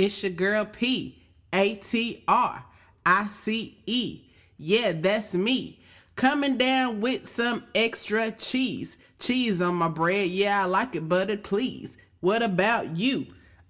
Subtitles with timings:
[0.00, 1.22] It's your girl P
[1.52, 2.64] A T R
[3.04, 4.22] I C E.
[4.56, 5.78] Yeah, that's me.
[6.16, 8.96] Coming down with some extra cheese.
[9.18, 10.30] Cheese on my bread.
[10.30, 11.98] Yeah, I like it buttered, please.
[12.20, 13.26] What about you?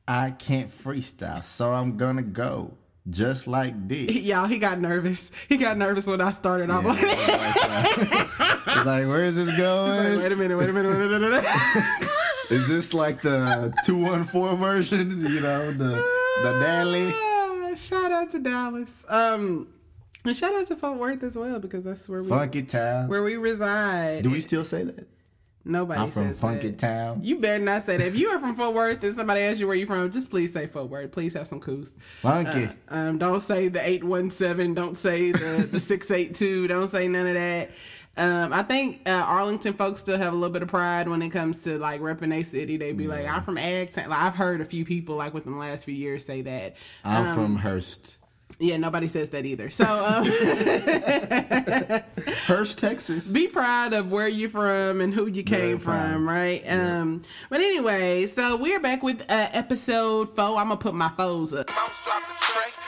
[0.06, 2.74] I can't freestyle, so I'm gonna go
[3.08, 4.14] just like this.
[4.24, 5.32] Y'all, he got nervous.
[5.48, 6.70] He got nervous when I started.
[6.70, 10.20] I'm like, It's like, where is this going?
[10.20, 11.44] wait a minute, wait a minute, wait a minute.
[12.50, 15.20] Is this like the 214 version?
[15.24, 17.12] You know, the the daily?
[17.14, 19.04] Ah, Shout out to Dallas.
[19.08, 19.68] Um,
[20.24, 23.08] and shout out to Fort Worth as well because that's where we Funky Town.
[23.08, 24.22] where we reside.
[24.24, 25.08] Do we still say that?
[25.62, 26.78] Nobody I'm from Funky that.
[26.78, 27.20] Town.
[27.22, 28.06] You better not say that.
[28.06, 30.52] If you are from Fort Worth and somebody asks you where you from, just please
[30.52, 31.12] say Fort Worth.
[31.12, 31.92] Please have some coos.
[32.22, 32.68] Funky.
[32.88, 34.72] Um, don't say the eight one seven.
[34.74, 36.66] Don't say the the six eight two.
[36.66, 37.70] Don't say none of that.
[38.20, 41.30] Um, I think uh, Arlington folks still have a little bit of pride when it
[41.30, 42.76] comes to like repping a city.
[42.76, 45.58] They'd be like, "I'm from Ag Like, I've heard a few people like within the
[45.58, 46.76] last few years say that.
[47.04, 48.16] I'm Um, from Hurst.
[48.58, 49.70] Yeah, nobody says that either.
[49.70, 50.24] So um,
[52.46, 53.30] Hurst, Texas.
[53.32, 56.62] be proud of where you're from and who you came from, right?
[56.70, 60.58] Um, but anyway, so we're back with uh, episode four.
[60.58, 61.70] I'm gonna put my foes up.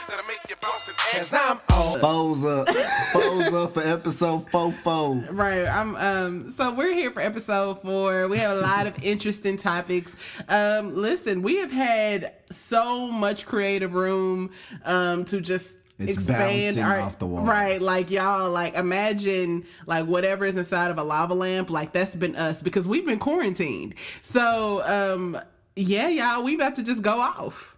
[0.03, 0.97] Mouse drop that'll make you bounce and.
[0.97, 1.99] Cause I'm on.
[1.99, 2.69] Foes up.
[3.13, 5.15] Foes up for episode 44.
[5.31, 5.67] Right.
[5.67, 8.27] I'm um so we're here for episode four.
[8.27, 10.15] We have a lot of interesting topics.
[10.47, 14.51] Um listen, we have had so much creative room
[14.85, 17.47] um to just It's expand our off the walls.
[17.47, 22.15] right like y'all like imagine like whatever is inside of a lava lamp like that's
[22.15, 25.39] been us because we've been quarantined so um
[25.75, 27.72] yeah y'all we about to just go off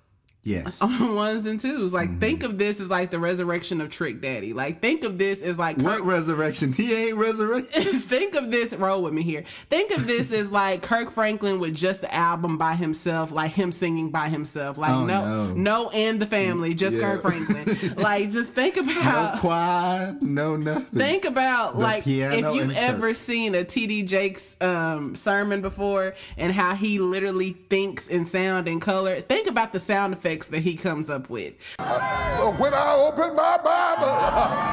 [0.47, 0.79] Yes.
[0.81, 2.19] on ones and twos like Mm-hmm.
[2.19, 5.57] think of this as like the resurrection of trick daddy like think of this as
[5.57, 6.71] like What Kirk- resurrection?
[6.71, 7.83] He ain't resurrected.
[8.03, 11.73] think of this roll with me here think of this as like kirk franklin with
[11.73, 15.53] just the album by himself like him singing by himself like Oh, no, no.
[15.55, 17.01] no and the family just Yeah.
[17.15, 20.99] kirk franklin like just think about No quad, no nothing.
[20.99, 23.15] think about The like if you've ever Kirk.
[23.15, 28.79] seen a td jakes um sermon before and how he literally thinks in sound and
[28.79, 31.55] color think about the sound effects that he comes up with.
[31.77, 34.65] When I open my Bible,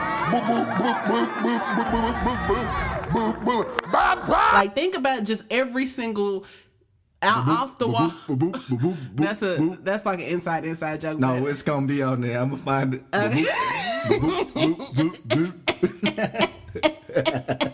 [4.55, 6.45] like think about just every single
[7.23, 8.11] out boop, off the boop, wall.
[8.37, 11.19] Boop, that's a that's like an inside inside joke.
[11.19, 12.39] No, it's gonna be on there.
[12.39, 13.05] I'm gonna find it.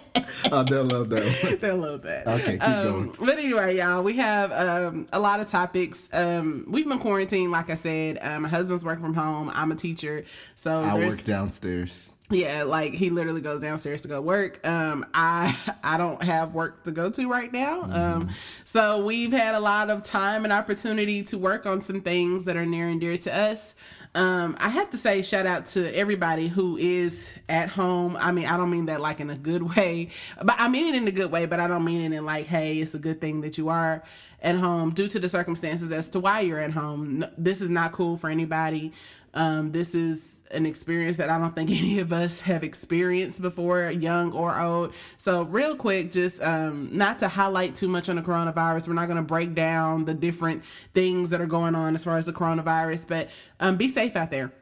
[0.52, 1.58] Oh, they'll love that one.
[1.60, 2.26] They love that.
[2.26, 3.16] Okay, keep Um, going.
[3.18, 6.08] But anyway, y'all, we have um, a lot of topics.
[6.12, 8.18] Um, we've been quarantined, like I said.
[8.20, 9.50] Um, my husband's working from home.
[9.54, 12.08] I'm a teacher, so I work downstairs.
[12.30, 14.66] Yeah, like he literally goes downstairs to go work.
[14.66, 17.82] Um, I I don't have work to go to right now.
[17.90, 18.30] Um,
[18.64, 22.56] so we've had a lot of time and opportunity to work on some things that
[22.56, 23.74] are near and dear to us.
[24.14, 28.16] Um, I have to say shout out to everybody who is at home.
[28.16, 30.08] I mean, I don't mean that like in a good way,
[30.42, 31.46] but I mean it in a good way.
[31.46, 34.02] But I don't mean it in like, hey, it's a good thing that you are
[34.42, 37.20] at home due to the circumstances as to why you're at home.
[37.20, 38.92] No, this is not cool for anybody.
[39.34, 43.90] Um, this is an experience that I don't think any of us have experienced before,
[43.90, 44.94] young or old.
[45.16, 49.06] So, real quick, just um, not to highlight too much on the coronavirus, we're not
[49.06, 50.64] going to break down the different
[50.94, 54.30] things that are going on as far as the coronavirus, but um, be safe out
[54.30, 54.52] there.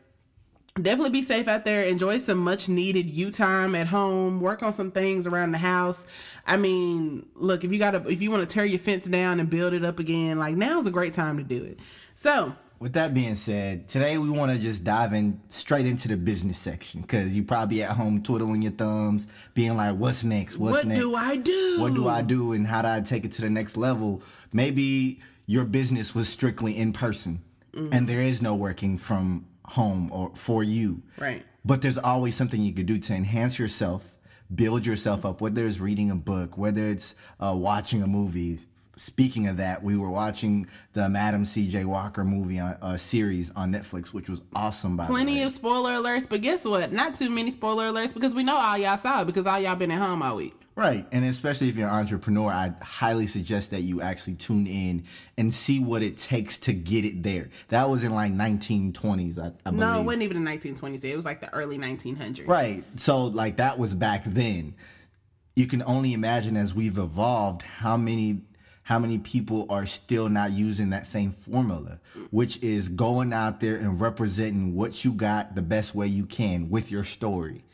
[0.80, 1.84] Definitely be safe out there.
[1.84, 4.40] Enjoy some much needed you time at home.
[4.40, 6.06] Work on some things around the house.
[6.44, 9.48] I mean look if you gotta if you want to tear your fence down and
[9.48, 11.78] build it up again like now's a great time to do it.
[12.14, 16.16] So With that being said, today we want to just dive in straight into the
[16.16, 20.58] business section because you probably at home twiddling your thumbs, being like, "What's next?
[20.58, 21.00] What's what next?
[21.00, 22.52] do i do What do I do?
[22.52, 24.22] And how do I take it to the next level?"
[24.52, 27.42] Maybe your business was strictly in person,
[27.74, 27.92] Mm-hmm.
[27.92, 31.02] and there is no working from home or for you.
[31.18, 31.44] Right.
[31.64, 34.16] But there's always something you could do to enhance yourself,
[34.54, 35.40] build yourself up.
[35.40, 38.60] Whether it's reading a book, whether it's uh, watching a movie.
[38.96, 41.84] Speaking of that, we were watching the Madam C.J.
[41.84, 44.96] Walker movie on uh, series on Netflix, which was awesome.
[44.96, 48.34] By the plenty of spoiler alerts but guess what not too many spoiler alerts because
[48.34, 51.06] we know all y'all saw it because all y'all been at home all week Right.
[51.10, 55.04] And especially if you're an entrepreneur, I highly suggest that you actually tune in
[55.38, 57.48] and see what it takes to get it there.
[57.68, 59.80] That was in like 1920s, I, I believe.
[59.80, 62.84] no it wasn't even the 1920s it was like the early 1900s Right.
[62.96, 64.74] So like that was back then.
[65.54, 68.42] You can only imagine as we've evolved how many
[68.86, 71.98] how many people are still not using that same formula,
[72.30, 76.70] which is going out there and representing what you got the best way you can
[76.70, 77.64] with your story.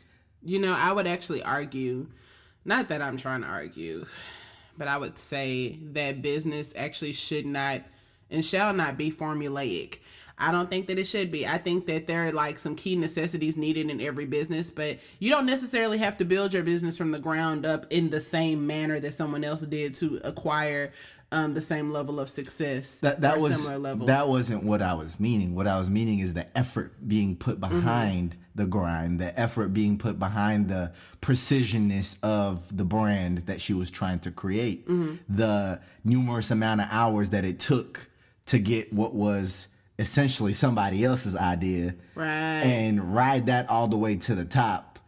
[0.41, 2.07] You know, I would actually argue,
[2.65, 4.07] not that I'm trying to argue,
[4.75, 7.83] but I would say that business actually should not
[8.31, 9.99] and shall not be formulaic.
[10.37, 11.45] I don't think that it should be.
[11.47, 15.29] I think that there are like some key necessities needed in every business, but you
[15.29, 18.99] don't necessarily have to build your business from the ground up in the same manner
[18.99, 20.91] that someone else did to acquire
[21.31, 22.95] um, the same level of success.
[23.01, 24.07] That that was similar level.
[24.07, 25.55] that wasn't what I was meaning.
[25.55, 27.79] What I was meaning is the effort being put Mm-hmm.
[27.79, 33.73] behind the grind, the effort being put behind the precisionness of the brand that she
[33.73, 35.15] was trying to create, Mm-hmm.
[35.35, 38.09] the numerous amount of hours that it took
[38.47, 39.67] to get what was
[39.99, 42.25] essentially somebody else's idea, Right.
[42.27, 44.99] and ride that all the way to the top.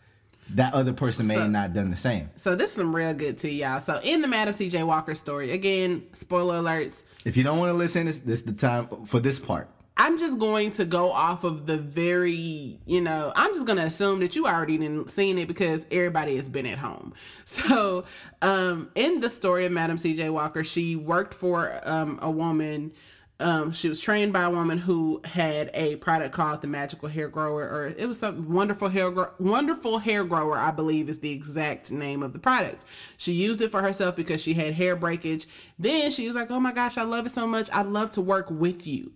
[0.51, 2.29] That other person may So- have not done the same.
[2.35, 3.79] So this is some real good tea, y'all.
[3.79, 4.83] So in the Madam C.J.
[4.83, 7.01] Walker story, again, spoiler alerts.
[7.25, 9.69] If you don't want to listen, this this the time for this part.
[9.97, 13.85] I'm just going to go off of the very, you know, I'm just going to
[13.85, 17.13] assume that you already didn't seen it because everybody has been at home.
[17.45, 18.03] So,
[18.41, 20.29] um, in the story of Madam C.J.
[20.29, 22.91] Walker, she worked for um, a woman.
[23.37, 27.27] Um, she was trained by a woman who had a product called the Magical Hair
[27.27, 31.31] Grower, or it was some wonderful hair, gro- wonderful hair grower, I believe is the
[31.31, 32.85] exact name of the product.
[33.17, 35.47] She used it for herself because she had hair breakage.
[35.77, 37.69] Then she was like, "Oh my gosh, I love it so much.
[37.73, 39.11] I'd love to work with you."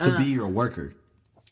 [0.00, 0.94] To Uh, be your worker.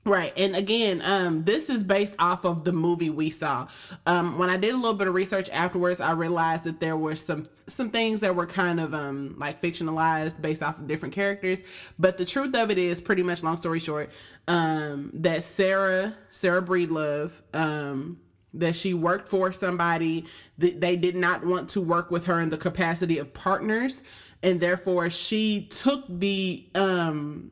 [0.06, 0.32] Right.
[0.36, 3.66] And again, um, this is based off of the movie we saw.
[4.06, 7.16] Um, when I did a little bit of research afterwards, I realized that there were
[7.16, 11.58] some some things that were kind of um like fictionalized based off of different characters.
[11.98, 14.12] But the truth of it is pretty much long story short,
[14.46, 18.20] um, that Sarah, Sarah Breedlove, um,
[18.54, 20.26] that she worked for somebody
[20.58, 24.04] that they did not want to work with her in the capacity of partners
[24.42, 27.50] and therefore she took the um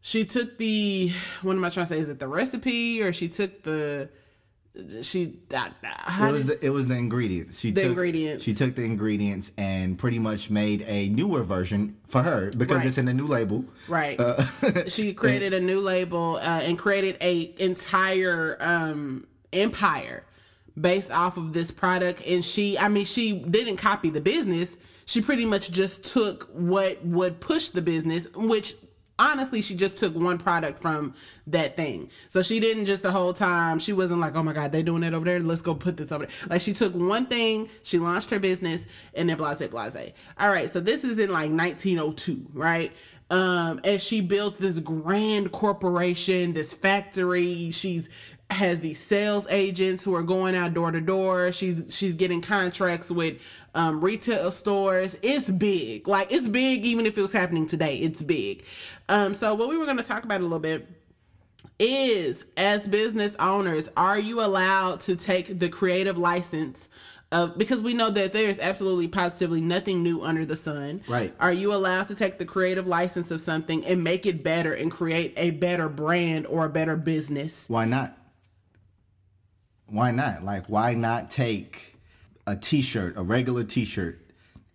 [0.00, 1.12] she took the
[1.42, 1.98] what am I trying to say?
[2.00, 4.08] Is it the recipe or she took the
[5.02, 7.58] she that It was the it was the ingredients.
[7.58, 8.44] She The took ingredients.
[8.44, 12.86] She took the ingredients and pretty much made a newer version for her because Right.
[12.86, 13.64] it's in a new label.
[13.88, 14.18] right.
[14.20, 14.44] Uh,
[14.88, 20.24] she created a new label uh, and created a entire um empire
[20.80, 24.76] based off of this product and she I mean she didn't copy the business.
[25.06, 28.74] She pretty much just took what would push the business, which
[29.18, 31.14] honestly she just took one product from
[31.46, 32.10] that thing.
[32.28, 35.02] So she didn't just the whole time she wasn't like oh my god they doing
[35.02, 35.40] it over there.
[35.40, 36.34] Let's go put this over there.
[36.48, 38.84] Like she took one thing she launched her business
[39.14, 40.12] and then blase blase.
[40.38, 42.92] All right so this is in like 1902 right?
[43.30, 47.70] Um and she builds this grand corporation this factory.
[47.70, 48.08] She's
[48.50, 51.52] has these sales agents who are going out door to door.
[51.52, 53.40] She's she's getting contracts with
[53.74, 55.16] um, retail stores.
[55.22, 56.84] It's big, like it's big.
[56.84, 58.64] Even if it was happening today, it's big.
[59.08, 60.88] Um, so what we were going to talk about a little bit
[61.78, 66.88] is as business owners, are you allowed to take the creative license?
[67.30, 71.02] Of, because we know that there's absolutely positively nothing new under the sun.
[71.06, 71.34] Right.
[71.38, 74.90] Are you allowed to take the creative license of something and make it better and
[74.90, 77.68] create a better brand or a better business?
[77.68, 78.16] Why not?
[79.88, 80.44] Why not?
[80.44, 81.96] Like, why not take
[82.46, 84.20] a T-shirt, a regular T-shirt,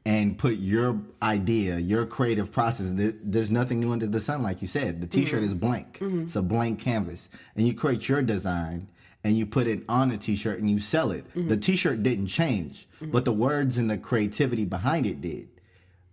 [0.06, 2.92] and put your idea, your creative process?
[2.94, 5.02] There's nothing new under the sun, like you said.
[5.02, 5.46] The T-shirt mm-hmm.
[5.46, 6.00] is blank.
[6.00, 6.24] Mm-hmm.
[6.24, 8.88] It's a blank canvas, and you create your design
[9.24, 11.26] and you put it on a T-shirt and you sell it.
[11.30, 11.48] Mm-hmm.
[11.48, 15.48] The T-shirt didn't change, but the words and the creativity behind it did.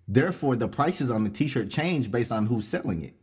[0.06, 3.14] Therefore, the prices on the T-shirt change based on who's selling it.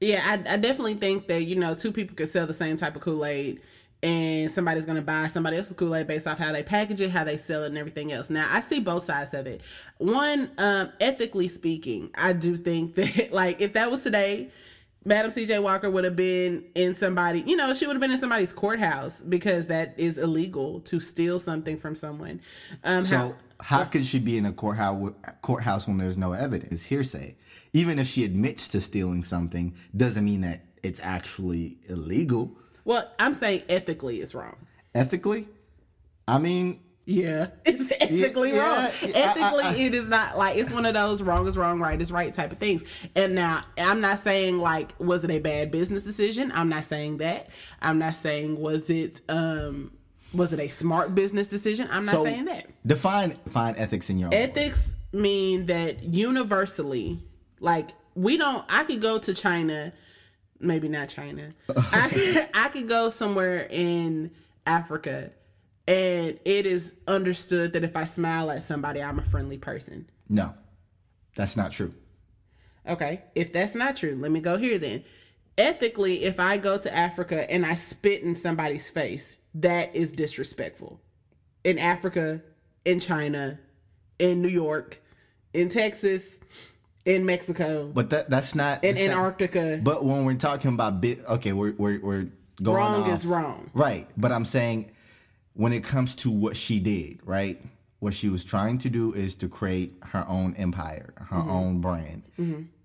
[0.00, 2.96] Yeah, I, I definitely think that you know two people could sell the same type
[2.96, 3.60] of Kool Aid,
[4.02, 7.24] and somebody's gonna buy somebody else's Kool Aid based off how they package it, how
[7.24, 8.30] they sell it, and everything else.
[8.30, 9.60] Now, I see both sides of it.
[9.98, 14.50] One, um, ethically speaking, I do think that like if that was today,
[15.04, 15.58] Madam C.J.
[15.60, 19.22] Walker would have been in somebody, you know, she would have been in somebody's courthouse
[19.22, 22.40] because that is illegal to steal something from someone.
[22.84, 26.72] Um, So how- how could she be in a courthouse courthouse when there's no evidence?
[26.72, 27.36] It's hearsay.
[27.74, 32.56] Even if she admits to stealing something, doesn't mean that it's actually illegal.
[32.90, 34.56] Well, I'm saying ethically it's wrong.
[34.94, 35.46] Ethically,
[36.26, 38.84] I mean, Yeah, it's ethically yeah, wrong.
[38.84, 41.78] I- Ethically, I- I- it is not like it's one of those wrong is wrong,
[41.80, 42.82] right is right type of things.
[43.14, 46.50] And now, I'm not saying like was it a bad business decision.
[46.54, 47.48] I'm not saying that.
[47.80, 49.92] I'm not saying was it um
[50.34, 51.88] was it a smart business decision.
[51.92, 52.66] I'm not so saying that.
[52.86, 54.30] define define ethics in your.
[54.32, 57.20] Ethics mean that universally,
[57.60, 58.64] like we don't.
[58.68, 59.92] I could go to China,
[60.60, 61.50] maybe not China.
[61.76, 64.30] I I could go somewhere in
[64.66, 65.30] Africa,
[65.86, 70.08] and it is understood that if I smile at somebody, I'm a friendly person.
[70.28, 70.54] No,
[71.34, 71.94] that's not true.
[72.88, 75.04] Okay, if that's not true, let me go here then.
[75.58, 81.00] Ethically, if I go to Africa and I spit in somebody's face, that is disrespectful.
[81.64, 82.42] In Africa,
[82.84, 83.58] in China,
[84.18, 85.02] in New York,
[85.52, 86.38] in Texas,
[87.04, 89.80] in Mexico, But that that's not in Antarctica.
[89.82, 92.28] But when we're talking about bit, okay, we're we're we're
[92.62, 93.70] going Wrong off- is wrong.
[93.74, 94.06] right?
[94.16, 94.90] But I'm saying
[95.54, 97.60] when it comes to what she did, right?
[98.00, 101.50] What she was trying to do is to create her own empire, her Mm-hmm.
[101.50, 102.22] own brand,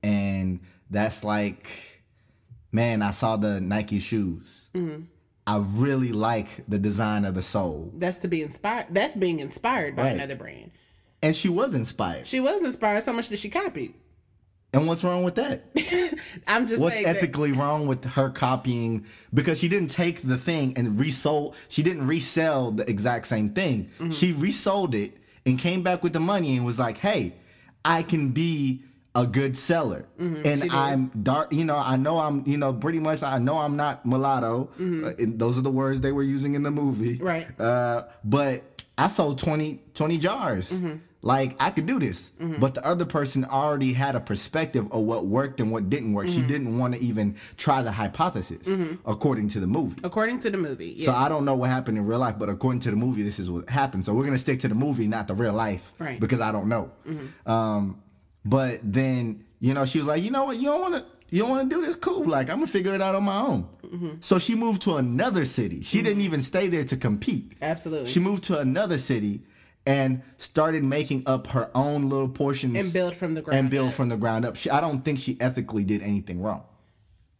[0.04, 1.70] and that's like,
[2.72, 4.70] man, I saw the Nike shoes.
[4.74, 5.04] Mm-hmm.
[5.48, 8.88] I really like the design of the sole, That's to be inspired.
[8.90, 10.16] That's being inspired by Right.
[10.16, 10.72] another brand.
[11.22, 12.26] and she was inspired.
[12.28, 13.94] She was inspired so much that she copied.
[14.76, 15.64] And what's wrong with that?
[16.48, 19.06] I'm just What's saying that- ethically wrong with her copying?
[19.34, 21.56] Because she didn't take the thing and resold.
[21.70, 23.90] She didn't resell the exact same thing.
[24.00, 24.12] Mm-hmm.
[24.12, 27.34] She resold it and came back with the money and was like, "Hey,
[27.84, 28.84] I can be
[29.16, 30.42] a good seller, Mm-hmm.
[30.46, 31.54] and I'm dark.
[31.54, 32.44] You know, I know I'm.
[32.46, 33.24] You know, pretty much.
[33.24, 34.70] I know I'm not mulatto.
[34.80, 37.26] Uh, and those are the words they were using in the movie, Mm-hmm.
[37.26, 37.60] Right.
[37.60, 40.82] Uh, but I sold 20, 20 jars.
[41.26, 41.30] Mm-hmm.
[41.30, 45.26] Like I could do this, but the other person already had a perspective of what
[45.26, 46.28] worked and what didn't work.
[46.28, 46.48] She Mm-hmm.
[46.48, 48.68] didn't want to even try the hypothesis,
[49.06, 50.00] according to the movie.
[50.04, 50.94] according to the movie.
[50.98, 51.06] Yes.
[51.06, 53.40] So I don't know what happened in real life, but according to the movie, this
[53.40, 54.06] is what happened.
[54.06, 56.12] So we're gonna stick to the movie, not the real life, Right.
[56.12, 56.20] Mm-hmm.
[56.20, 56.92] Because I don't know.
[57.46, 58.02] Um,
[58.44, 61.06] but then you know she was like, you know what, you don't want to.
[61.32, 61.96] You don't want to do this?
[61.96, 62.24] Cool.
[62.26, 63.68] Like, I'm going to figure it out on my own.
[63.84, 64.10] Mm-hmm.
[64.20, 65.82] So she moved to another city.
[65.82, 67.54] She didn't even stay there to compete.
[67.64, 68.12] Absolutely.
[68.12, 69.42] She moved to another city
[69.86, 73.90] and started making up her own little portions And build from the ground and build
[73.90, 73.94] up.
[73.94, 74.56] from the ground up.
[74.56, 76.64] She, I don't think she ethically did anything wrong.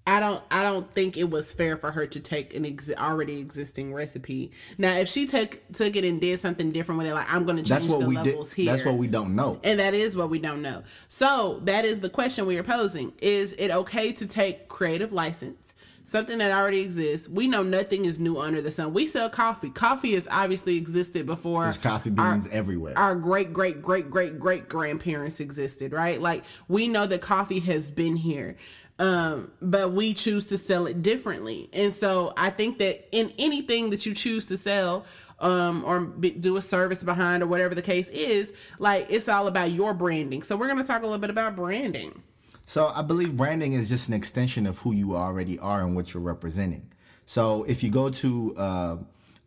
[0.08, 3.40] I don't I don't think it was fair for her to take an ex- already
[3.40, 4.52] existing recipe.
[4.78, 7.58] Now, if she took took it and did something different with it, like I'm going
[7.58, 8.26] to change That's what the we did.
[8.28, 8.72] levels here.
[8.72, 9.60] That's what we don't know.
[9.64, 10.84] And that is what we don't know.
[11.08, 13.14] So that is the question we are posing.
[13.20, 15.74] Is it okay to take creative license,
[16.06, 17.28] something that already exists?
[17.28, 18.94] We know nothing is new under the sun.
[18.94, 19.70] We sell coffee.
[19.70, 21.64] Coffee has obviously existed before.
[21.64, 22.98] There's coffee our- beans everywhere.
[22.98, 26.22] Our great great great great great grandparents existed, right?
[26.22, 28.56] Like we know that coffee has been here.
[28.98, 31.70] Um, but we choose to sell it differently.
[31.74, 35.04] And so I think that in anything that you choose to sell,
[35.40, 39.48] um, or be, do a service behind or whatever the case is, like it's all
[39.48, 40.44] about your branding.
[40.44, 42.24] So we're going to talk a little bit about branding.
[42.66, 46.14] So I believe branding is just an extension of who you already are and what
[46.14, 46.92] you're representing.
[47.26, 48.98] So if you go to uh,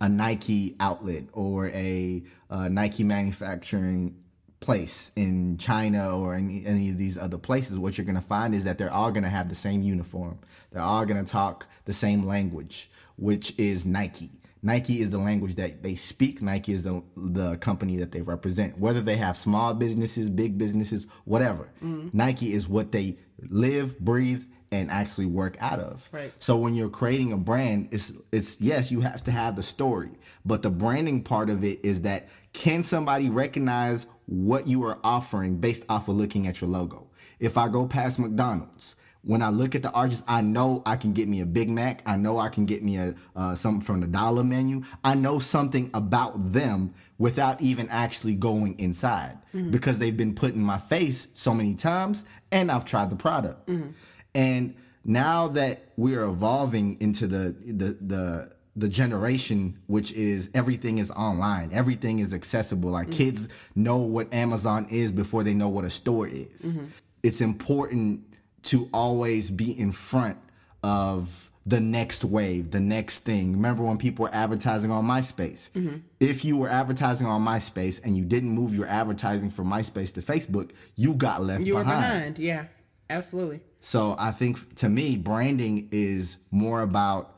[0.00, 4.16] a Nike outlet or a uh, Nike manufacturing
[4.60, 8.54] place in China or in any of these other places, what you're going to find
[8.54, 10.38] is that they're all going to have the same uniform.
[10.70, 14.30] They're all going to talk the same language, which is Nike.
[14.62, 16.42] Nike is the language that they speak.
[16.42, 18.78] Nike is the the company that they represent.
[18.78, 21.70] Whether they have small businesses, big businesses, whatever.
[21.82, 22.16] Mm-hmm.
[22.16, 26.08] Nike is what they live, breathe, and actually work out of.
[26.12, 26.32] Right.
[26.38, 30.10] So when you're creating a brand, it's it's yes, you have to have the story,
[30.44, 35.56] but the branding part of it is that can somebody recognize what you are offering
[35.56, 37.08] based off of looking at your logo?
[37.38, 41.12] If I go past McDonald's, when I look at the arches, I know I can
[41.12, 42.02] get me a Big Mac.
[42.06, 44.82] I know I can get me a uh, something from the dollar menu.
[45.04, 49.70] I know something about them without even actually going inside mm-hmm.
[49.70, 53.66] because they've been put in my face so many times, and I've tried the product.
[53.66, 53.90] Mm-hmm.
[54.34, 61.10] And now that we're evolving into the the the the generation which is everything is
[61.10, 63.16] online everything is accessible like mm-hmm.
[63.16, 66.78] kids know what amazon is before they know what a store is
[67.24, 68.22] it's important
[68.68, 70.38] to always be in front
[70.82, 75.96] of the next wave the next thing remember when people were advertising on myspace mm-hmm.
[76.18, 80.22] if you were advertising on myspace and you didn't move your advertising from myspace to
[80.22, 81.66] facebook you got left behind.
[81.66, 82.38] You were behind behind.
[82.38, 82.64] Yeah,
[83.10, 83.60] absolutely.
[83.80, 87.34] so I think to me, branding is more about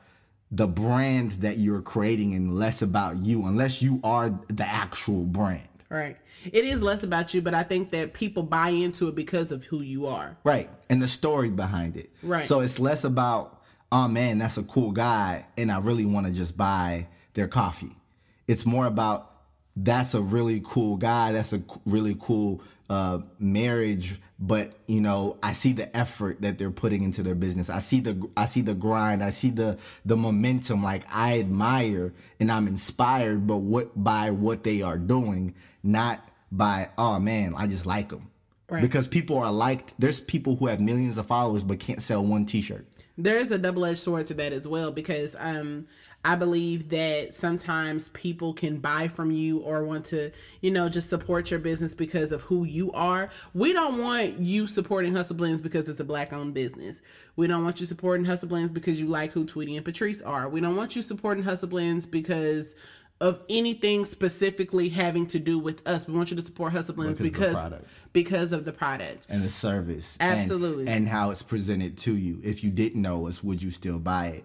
[0.51, 5.69] the brand that you're creating and less about you, unless you are the actual brand.
[5.91, 6.17] Right.
[6.45, 9.65] It is less about you, but I think that people buy into it because of
[9.65, 10.39] who you are.
[10.45, 10.71] Right.
[10.89, 12.11] And the story behind it.
[12.23, 12.45] Right.
[12.45, 16.33] So it's less about, oh man, that's a cool guy, and I really want to
[16.33, 17.97] just buy their coffee.
[18.47, 19.33] It's more about
[19.77, 25.53] that's a really cool guy, that's a really cool uh, marriage, but you know, I
[25.53, 27.71] see the effort that they're putting into their business.
[27.71, 30.83] I see the I see the grind, I see the the momentum.
[30.83, 35.55] Like I admire and I'm inspired, but what by what they are doing,
[35.85, 38.29] not by oh man, I just like them.
[38.69, 38.83] Right.
[38.83, 39.95] Because people are liked.
[39.99, 42.87] There's people who have millions of followers but can't sell one T-shirt.
[43.19, 45.87] there's a double-edged sword to that as well because um
[46.23, 51.09] I believe that sometimes people can buy from you or want to, you know, just
[51.09, 53.31] support your business because of who you are.
[53.55, 57.01] We don't want you supporting Hustle Blends because it's a black owned business.
[57.37, 60.47] We don't want you supporting Hustle Blends because you like who Tweety and Patrice are.
[60.49, 62.75] We don't want you supporting Hustle Blends because
[63.23, 66.07] of anything specifically having to do with us.
[66.07, 67.89] We want you to support Hustle Blends Because of the because product.
[68.13, 69.27] because of the product.
[69.31, 70.87] and the service and- Absolutely.
[70.87, 74.27] and, how it's presented to you if you didn't know us would you still buy
[74.29, 74.45] it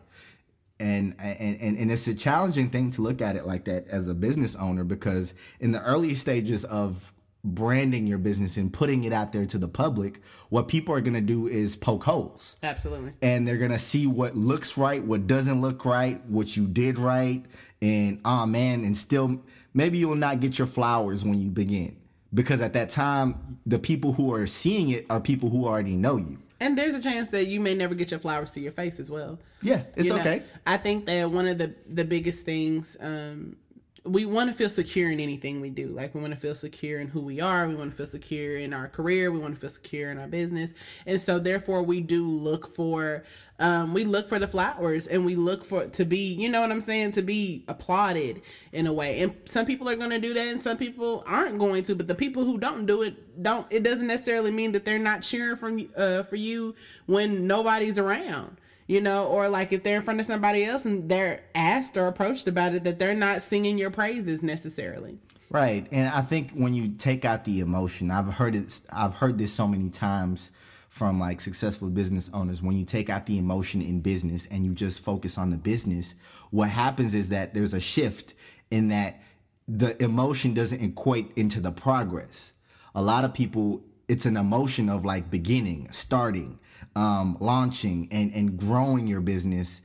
[0.80, 4.08] and, and and and it's a challenging thing to look at it like that as
[4.08, 7.14] a business owner because in the early stages of
[7.46, 11.14] branding your business and putting it out there to the public what people are going
[11.14, 13.14] to do is poke holes Absolutely.
[13.22, 17.46] and they're gonna see what looks right, what doesn't look right, what you did right,
[17.82, 19.42] and oh man, and still
[19.74, 21.96] maybe you'll not get your flowers when you begin
[22.34, 26.18] because at that time the people who are seeing it are people who already know
[26.18, 26.40] you.
[26.60, 29.12] And there's a chance that you may never get your flowers to your face as
[29.12, 29.40] well.
[29.62, 30.44] Yeah, it's You know, okay.
[30.66, 33.58] I think that one of the the biggest things um
[34.06, 35.88] we want to feel secure in anything we do.
[35.88, 37.68] Like we want to feel secure in who we are.
[37.68, 39.32] We want to feel secure in our career.
[39.32, 40.74] We want to feel secure in our business.
[41.08, 43.24] And so therefore we do look for
[43.60, 46.72] um we look for the flowers and we look for to be, you know what
[46.72, 49.22] I'm saying, to be applauded in a way.
[49.22, 52.08] And some people are going to do that and some people aren't going to, but
[52.08, 55.56] the people who don't do it don't it doesn't necessarily mean that they're not cheering
[55.56, 58.58] from uh for you when nobody's around
[58.88, 62.08] you know, or like if they're in front of somebody else and they're asked or
[62.08, 65.18] approached about it, that they're not singing your praises necessarily.
[65.50, 65.88] Right.
[65.92, 69.54] And I think when you take out the emotion, I've heard it I've heard this
[69.54, 70.52] so many times
[70.96, 74.72] from like successful business owners when you take out the emotion in business and you
[74.72, 76.16] just focus on the business,
[76.52, 78.34] what happens is that there's a shift
[78.72, 79.22] in that
[79.68, 82.54] the emotion doesn't equate into the progress.
[82.96, 86.60] A lot of people it's an emotion of like beginning, starting,
[86.96, 89.82] um, launching and and growing your business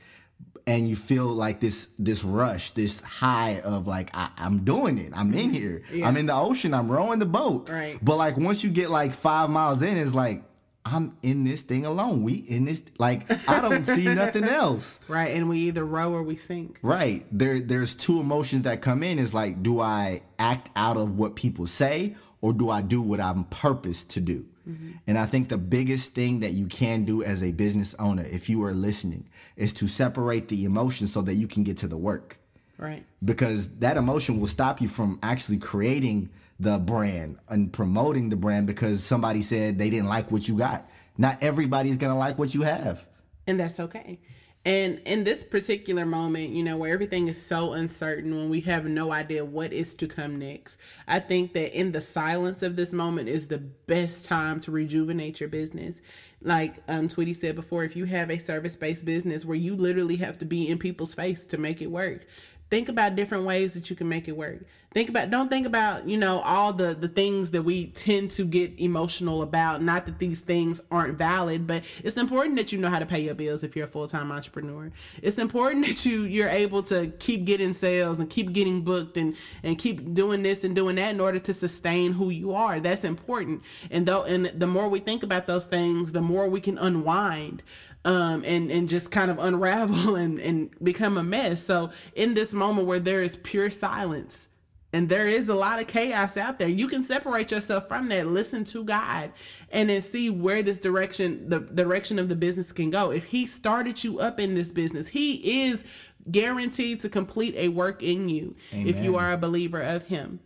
[0.65, 5.11] and you feel like this this rush this high of like I, i'm doing it.
[5.13, 5.83] I'm in here.
[6.05, 6.73] I'm in the ocean.
[6.73, 7.67] I'm rowing the boat.
[7.69, 7.99] Right.
[8.01, 10.45] but like once you get like five miles in it's like
[10.85, 15.35] i'm in this thing alone we in this like i don't see nothing else Right.
[15.35, 16.79] And we either row or we sink.
[16.81, 21.19] right there there's two emotions that come in is like do i act out of
[21.19, 24.91] what people say or do i do what i'm purposed to do mm-hmm.
[25.05, 28.49] and i think the biggest thing that you can do as a business owner if
[28.49, 31.97] you are listening is to separate the emotion so that you can get to the
[31.97, 32.37] work
[32.79, 33.05] Right.
[33.23, 38.67] because that emotion will stop you from actually creating the brand and promoting the brand
[38.67, 42.61] because somebody said they didn't like what you got not everybody's gonna like what you
[42.61, 43.05] have
[43.47, 44.19] And that's okay.
[44.63, 48.85] And in this particular moment, you know, where everything is so uncertain, when we have
[48.85, 52.93] no idea what is to come next, I think that in the silence of this
[52.93, 55.99] moment is the best time to rejuvenate your business.
[56.43, 60.17] Like um, Tweety said before, if you have a service based business where you literally
[60.17, 62.27] have to be in people's face to make it work,
[62.71, 64.61] think about different ways that you can make it work.
[64.93, 68.43] Think about don't think about you know all the the things that we tend to
[68.43, 69.81] get emotional about.
[69.81, 73.21] Not that these things aren't valid but it's important that you know how to pay
[73.21, 74.91] your bills if you're a full-time entrepreneur.
[75.21, 79.35] It's important that you you're able to keep getting sales and keep getting booked and
[79.63, 82.79] and keep doing this and doing that in order to sustain who you are.
[82.79, 83.63] That's important.
[83.89, 87.63] And though and the more we think about those things the more we can unwind
[88.05, 91.63] um, and and just kind of unravel and and become a mess.
[91.63, 94.49] So in this moment where there is pure silence
[94.93, 98.27] and there is a lot of chaos out there, you can separate yourself from that.
[98.27, 99.31] Listen to God
[99.71, 103.11] and then see where this direction, the direction of the business can go.
[103.11, 105.83] If He started you up in this business, He is
[106.29, 110.39] guaranteed to complete a work in you if you are a believer of Him.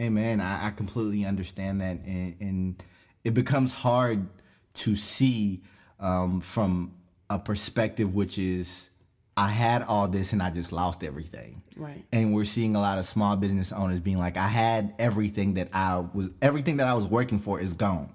[0.00, 0.40] Amen.
[0.40, 2.82] I, I completely understand that, and, and
[3.24, 4.28] it becomes hard
[4.74, 5.60] to see
[5.98, 6.92] um, from
[7.30, 8.90] a perspective which is
[9.36, 11.62] I had all this and I just lost everything.
[11.76, 12.04] Right.
[12.10, 15.68] And we're seeing a lot of small business owners being like, I had everything that
[15.72, 18.12] I was everything that I was working for is gone.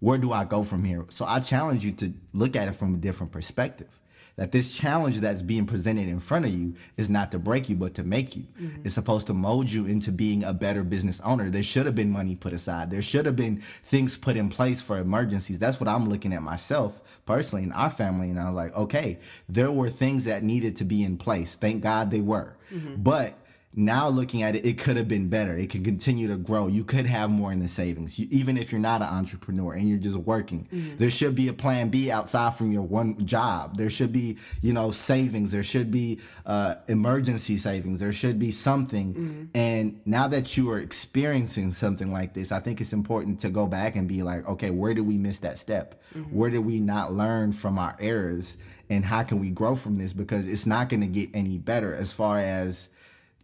[0.00, 1.06] Where do I go from here?
[1.10, 3.88] So I challenge you to look at it from a different perspective.
[4.36, 7.76] That this challenge that's being presented in front of you is not to break you,
[7.76, 8.46] but to make you.
[8.60, 8.82] Mm-hmm.
[8.84, 11.50] It's supposed to mold you into being a better business owner.
[11.50, 12.90] There should have been money put aside.
[12.90, 15.60] There should have been things put in place for emergencies.
[15.60, 18.28] That's what I'm looking at myself personally in our family.
[18.28, 21.54] And I was like, okay, there were things that needed to be in place.
[21.54, 22.56] Thank God they were.
[22.72, 23.02] Mm-hmm.
[23.02, 23.38] But
[23.76, 25.56] now looking at it, it could have been better.
[25.56, 26.66] It could continue to grow.
[26.66, 29.88] You could have more in the savings, you, even if you're not an entrepreneur and
[29.88, 30.68] you're just working.
[30.72, 30.96] Mm-hmm.
[30.98, 33.76] There should be a plan B outside from your one job.
[33.76, 35.52] There should be, you know, savings.
[35.52, 38.00] There should be uh, emergency savings.
[38.00, 39.14] There should be something.
[39.14, 39.44] Mm-hmm.
[39.54, 43.66] And now that you are experiencing something like this, I think it's important to go
[43.66, 46.00] back and be like, okay, where did we miss that step?
[46.16, 46.36] Mm-hmm.
[46.36, 48.56] Where did we not learn from our errors?
[48.90, 50.12] And how can we grow from this?
[50.12, 52.90] Because it's not going to get any better as far as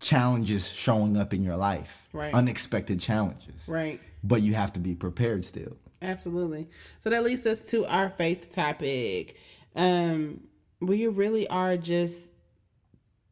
[0.01, 2.35] challenges showing up in your life, Right.
[2.35, 3.69] unexpected challenges.
[3.69, 4.01] Right.
[4.25, 5.77] But you have to be prepared still.
[6.03, 6.69] Absolutely.
[6.99, 9.37] So that leads us to our faith topic.
[9.77, 10.41] Um,
[10.81, 12.17] we really are just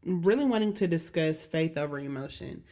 [0.04, 2.62] really wanting to discuss faith over emotion.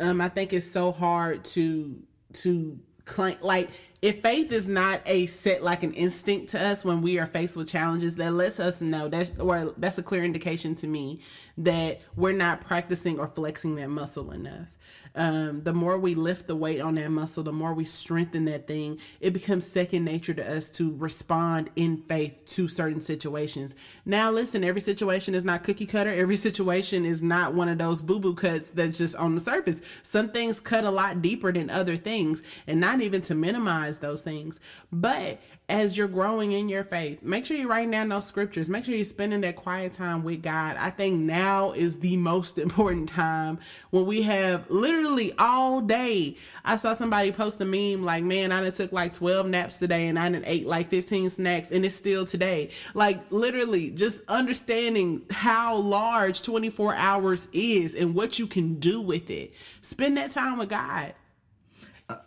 [0.00, 2.02] Um, I think it's so hard to
[2.34, 7.02] to claim like if faith is not a set like an instinct to us when
[7.02, 10.74] we are faced with challenges that lets us know that's or that's a clear indication
[10.74, 11.20] to me
[11.58, 14.68] that we're not practicing or flexing that muscle enough
[15.14, 18.66] um, the more we lift the weight on that muscle, the more we strengthen that
[18.66, 23.76] thing, it becomes second nature to us to respond in faith to certain situations.
[24.04, 26.10] Now, listen, every situation is not cookie cutter.
[26.10, 29.80] Every situation is not one of those boo boo cuts that's just on the surface.
[30.02, 34.22] Some things cut a lot deeper than other things, and not even to minimize those
[34.22, 34.58] things.
[34.90, 38.68] But as you're growing in your faith, make sure you're writing down those scriptures.
[38.68, 40.76] Make sure you're spending that quiet time with God.
[40.78, 43.58] I think now is the most important time
[43.90, 46.36] when we have literally all day.
[46.64, 50.08] I saw somebody post a meme like, man, I done took like 12 naps today
[50.08, 52.70] and I done ate like 15 snacks and it's still today.
[52.92, 59.30] Like literally just understanding how large 24 hours is and what you can do with
[59.30, 59.54] it.
[59.80, 61.14] Spend that time with God.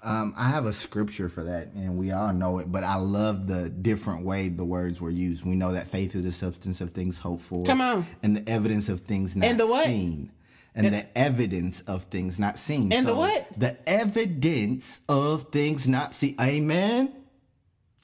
[0.04, 2.72] Um, I have a scripture for that, and we all know it.
[2.72, 5.46] But I love the different way the words were used.
[5.46, 7.63] We know that faith is the substance of things hoped for.
[7.63, 8.08] Come on.
[8.24, 9.86] and the evidence of things not And the what?
[9.86, 10.32] seen,
[10.74, 12.92] and, the evidence of things not seen.
[12.92, 13.48] And the what?
[13.56, 16.36] The evidence of things not seen.
[16.42, 17.13] Amen.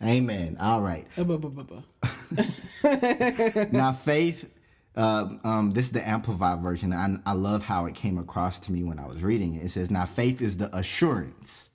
[0.04, 0.58] Amen.
[0.60, 1.08] All right.
[3.72, 4.50] Now faith
[4.96, 8.72] um, um, this is the amplified version I, I love how it came across to
[8.72, 11.70] me when i was reading it it says now faith is the assurance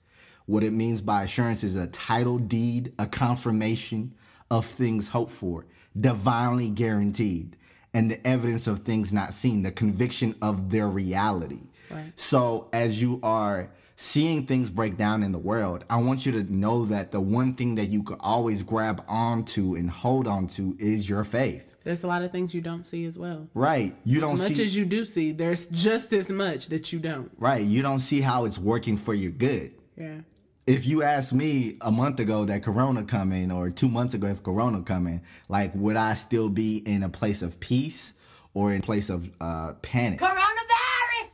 [0.45, 4.13] what it means by assurance is a title deed a confirmation
[4.49, 5.65] of things hoped for
[5.99, 7.55] divinely guaranteed
[7.93, 12.13] and the evidence of things not seen the conviction of their reality Right.
[12.15, 16.43] so as you are seeing things break down in the world, I want you to
[16.43, 20.73] know that the one thing that you can always grab onto and hold on to
[20.79, 21.68] is your faith.
[21.83, 23.47] There's a lot of things you don't see as well.
[23.53, 23.95] Right.
[24.03, 26.91] You don't see As much see as you do see, there's just as much that
[26.91, 27.31] you don't.
[27.37, 27.61] right.
[27.63, 29.73] You don't see how it's working for your good.
[29.95, 30.19] Yeah.
[30.67, 34.43] If you asked me a month ago that Corona coming or two months ago if
[34.43, 38.13] Corona coming, like would I still be in a place of peace
[38.53, 40.19] or in a place of uh, panic?
[40.19, 41.29] Coronavirus!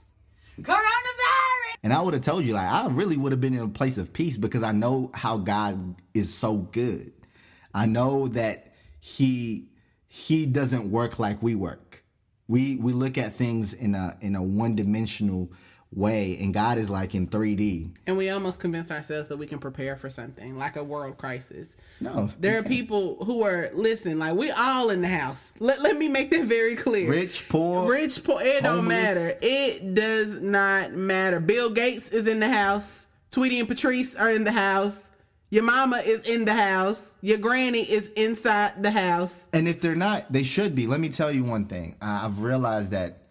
[0.62, 1.75] Coronavirus!
[1.84, 3.97] And I would have told you, like, I really would have been in a place
[3.97, 7.12] of peace because I know how God is so good.
[7.73, 9.69] I know that He
[10.15, 12.01] He doesn't work like we work.
[12.47, 15.51] We we look at things in a in a one dimensional
[15.91, 17.89] way, and God is like in 3D.
[18.08, 21.75] And we almost convince ourselves that we can prepare for something like a world crisis.
[21.99, 25.54] No, There are people who are listen, like we all in the house.
[25.60, 27.10] Let, let me make that very clear.
[27.12, 29.38] Rich, poor, Rich, poor, it don't matter.
[29.41, 31.41] It does not matter.
[31.41, 33.08] Bill Gates is in the house.
[33.32, 35.10] Tweety and Patrice are in the house.
[35.49, 37.13] Your mama is in the house.
[37.21, 39.47] Your granny is inside the house.
[39.53, 40.88] And if they're not, they should be.
[40.88, 41.95] Let me tell you one thing.
[42.01, 43.23] I've realized that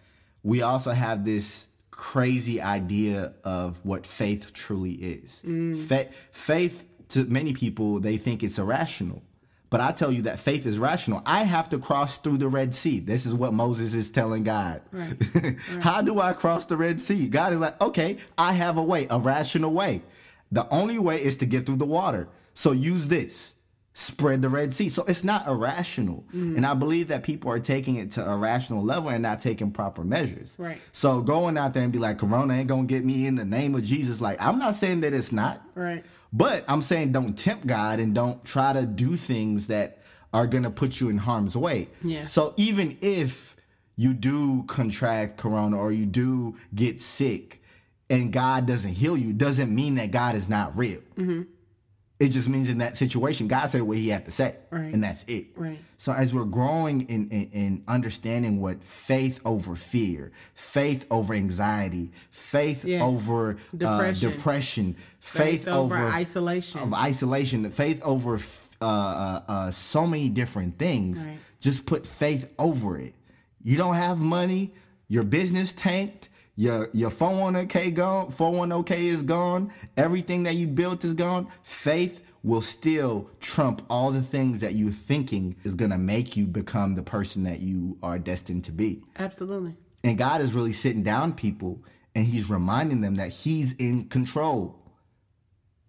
[0.42, 5.42] we also have this crazy idea of what faith truly is.
[5.46, 5.76] Mm.
[5.76, 9.22] Fa- faith, to many people, they think it's irrational.
[9.70, 11.20] But I tell you that faith is rational.
[11.26, 13.00] I have to cross through the Red Sea.
[13.00, 14.82] This is what Moses is telling God.
[15.80, 17.26] How do I cross the Red Sea?
[17.26, 20.02] God is like, okay, I have a way, a rational way.
[20.54, 22.28] The only way is to get through the water.
[22.54, 23.56] So use this
[23.96, 24.88] spread the Red Sea.
[24.88, 26.24] So it's not irrational.
[26.34, 26.56] Mm.
[26.56, 29.70] And I believe that people are taking it to a rational level and not taking
[29.70, 30.56] proper measures.
[30.58, 30.78] Right.
[30.90, 33.74] So going out there and be like, Corona ain't gonna get me in the name
[33.76, 34.20] of Jesus.
[34.20, 35.62] Like, I'm not saying that it's not.
[35.76, 36.04] Right.
[36.32, 39.98] But I'm saying don't tempt God and don't try to do things that
[40.32, 41.88] are gonna put you in harm's way.
[42.02, 42.22] Yeah.
[42.22, 43.54] So even if
[43.96, 47.62] you do contract corona or you do get sick
[48.14, 51.00] and God doesn't heal you, doesn't mean that God is not real.
[51.16, 51.42] Mm-hmm.
[52.20, 54.56] It just means in that situation, God said what he had to say.
[54.70, 54.94] Right.
[54.94, 55.46] And that's it.
[55.56, 55.78] Right.
[55.98, 62.12] So as we're growing in, in, in understanding what faith over fear, faith over anxiety,
[62.30, 63.02] faith Yes.
[63.02, 64.28] over Depression.
[64.28, 66.80] uh, depression, faith, Faith over over isolation.
[66.82, 68.36] of isolation, faith over
[68.80, 71.26] uh, uh, uh, so many different things.
[71.26, 71.38] Right.
[71.60, 73.14] Just put faith over it.
[73.62, 74.72] You don't have money,
[75.08, 81.14] your business tanked, your your 401k gone, 401k is gone, everything that you built is
[81.14, 81.48] gone.
[81.62, 86.94] Faith will still trump all the things that you're thinking is gonna make you become
[86.94, 89.02] the person that you are destined to be.
[89.18, 89.74] Absolutely.
[90.04, 91.82] And God is really sitting down people
[92.14, 94.78] and he's reminding them that he's in control.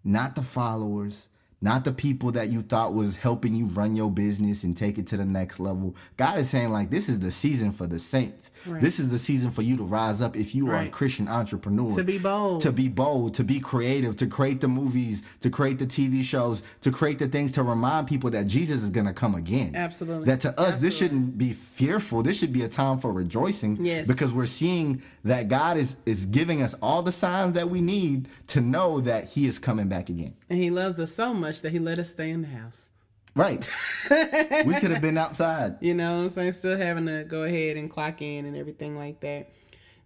[0.03, 1.27] Not the followers,
[1.65, 5.07] not the people that you thought was helping you run your business and take it
[5.07, 5.95] to the next level.
[6.15, 8.51] God is saying like this is the season for the saints.
[8.67, 11.89] This is the season for you to rise up if you are a Christian entrepreneur.
[11.95, 12.61] To be bold.
[12.61, 16.61] To be bold, to be creative, to create the movies, to create the TV shows,
[16.81, 19.75] to create the things to remind people that Jesus is going to come again.
[19.75, 20.27] Absolutely.
[20.27, 22.21] That to us this shouldn't be fearful.
[22.21, 24.07] This should be a time for rejoicing Yes.
[24.07, 28.27] because we're seeing that God is is giving us all the signs that we need
[28.47, 30.35] to know that he is coming back again.
[30.47, 32.89] And he loves us so much that he let us stay in the house.
[33.35, 33.69] Right.
[34.09, 35.77] we could have been outside.
[35.81, 36.53] You know what I'm saying?
[36.53, 39.49] Still having to go ahead and clock in and everything like that.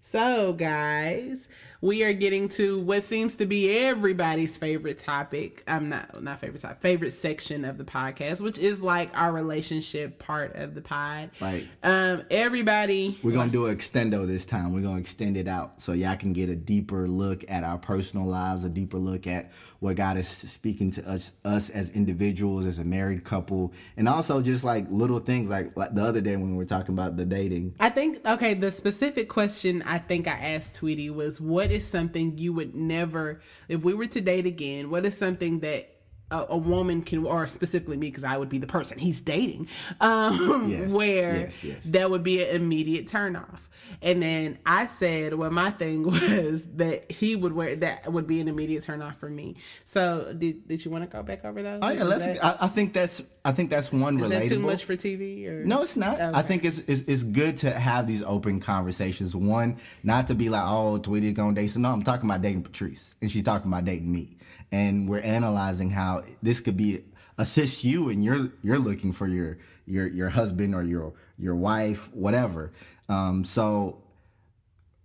[0.02, 1.50] So, guys,
[1.82, 5.64] we are getting to what seems to be everybody's favorite topic.
[5.68, 10.20] I'm not not favorite topic, favorite section of the podcast, which is like our relationship
[10.20, 11.32] part of the pod.
[11.40, 11.68] Right.
[11.82, 14.74] Um, everybody We're gonna do an extendo this time.
[14.74, 18.26] We're gonna extend it out so y'all can get a deeper look at our personal
[18.26, 22.80] lives, a deeper look at what God is speaking to us, us as individuals, as
[22.80, 26.52] a married couple, and also just like little things like, like the other day when
[26.52, 27.76] we were talking about the dating.
[27.80, 32.38] I think okay, the specific question I think I asked Tweety was what is something
[32.38, 35.96] you would never if we were to date again, what is something that
[36.32, 39.68] a, a woman can or specifically me because I would be the person he's dating
[40.02, 41.84] um Yes, where yes, yes.
[41.86, 43.60] that would be an immediate turnoff.
[44.02, 48.40] And then I said, well, my thing was that he would wear that would be
[48.40, 49.56] an immediate turnoff for me.
[49.86, 51.80] So, did, did you want to go back over those?
[51.82, 52.26] Oh yeah, let's.
[52.40, 53.24] I, I think that's.
[53.46, 54.30] I think that's one is relatable.
[54.30, 55.48] that too much for TV?
[55.48, 56.20] Or No, it's not.
[56.20, 59.36] I think it's, it's it's good to have these open conversations.
[59.36, 61.68] One, not to be like, oh, Tweety gonna date.
[61.68, 64.38] So no, I'm talking about dating Patrice, and she's talking about dating me,
[64.72, 67.04] and we're analyzing how this could be
[67.38, 72.14] assist you, and you're you're looking for your your your husband or your your wife,
[72.14, 72.72] whatever.
[73.08, 74.02] Um, so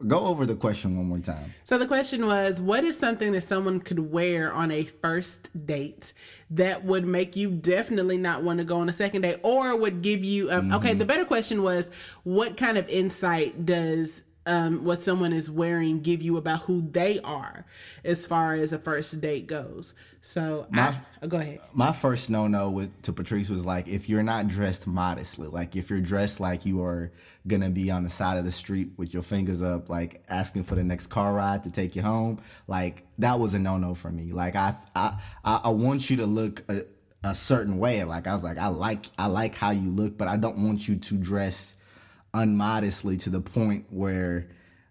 [0.06, 1.54] go over the question one more time.
[1.64, 6.12] So the question was, what is something that someone could wear on a first date
[6.50, 10.02] that would make you definitely not want to go on a second date, or would
[10.02, 10.50] give you?
[10.50, 11.86] Um, Okay, the better question was,
[12.24, 17.20] what kind of insight does um, what someone is wearing give you about who they
[17.20, 17.64] are
[18.04, 19.94] as far as a first date goes?
[20.20, 21.60] So I, oh, go ahead.
[21.74, 25.76] my first no no with to Patrice was like if you're not dressed modestly, like
[25.76, 27.12] if you're dressed like you are
[27.46, 30.76] gonna be on the side of the street with your fingers up, like asking for
[30.76, 34.10] the next car ride to take you home, like that was a no no for
[34.10, 34.32] me.
[34.32, 36.82] Like I I I I want you to look a,
[37.22, 38.02] a certain way.
[38.04, 40.88] Like I was like I like I like how you look, but I don't want
[40.88, 41.76] you to dress
[42.34, 44.48] unmodestly to the point where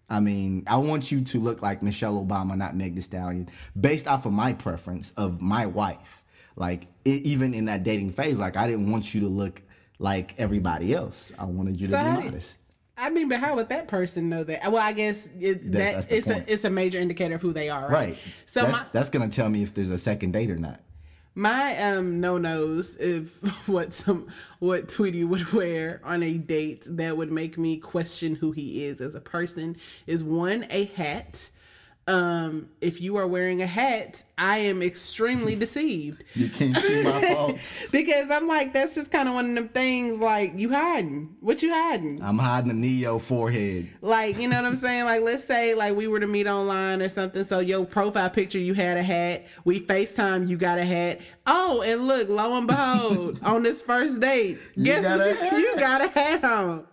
[0.08, 4.06] I mean, I want you to look like Michelle Obama, not Meg Thee Stallion, based
[4.06, 6.22] off of my preference of my wife.
[6.56, 9.62] Like it, even in that dating phase, like I didn't want you to look
[9.98, 11.32] like everybody else.
[11.38, 12.60] I wanted you to be do- modest.
[12.96, 14.70] I mean, but how would that person know that?
[14.70, 16.46] Well, I guess it, that that's it's point.
[16.48, 18.10] a it's a major indicator of who they are, right?
[18.10, 18.18] Right.
[18.46, 20.80] So that's, my, that's gonna tell me if there's a second date or not.
[21.36, 24.28] My um no nos if what some
[24.60, 29.00] what Tweety would wear on a date that would make me question who he is
[29.00, 31.50] as a person is one a hat.
[32.06, 37.32] Um, if you are wearing a hat, I am extremely deceived You can't see my
[37.32, 37.90] faults.
[37.92, 41.36] because I'm like that's just kind of one of them things like you hiding.
[41.40, 42.20] What you hiding?
[42.22, 43.88] I'm hiding a Ne-Yo forehead.
[44.02, 45.04] Like, you know what I'm saying?
[45.04, 47.44] Like, let's say like we were to meet online or something.
[47.44, 49.46] So your profile picture, you had a hat.
[49.64, 51.20] We FaceTime, you got a hat.
[51.46, 55.52] Oh, and look, lo and behold, on this first date, guess what?
[55.52, 56.86] You, you got a hat on.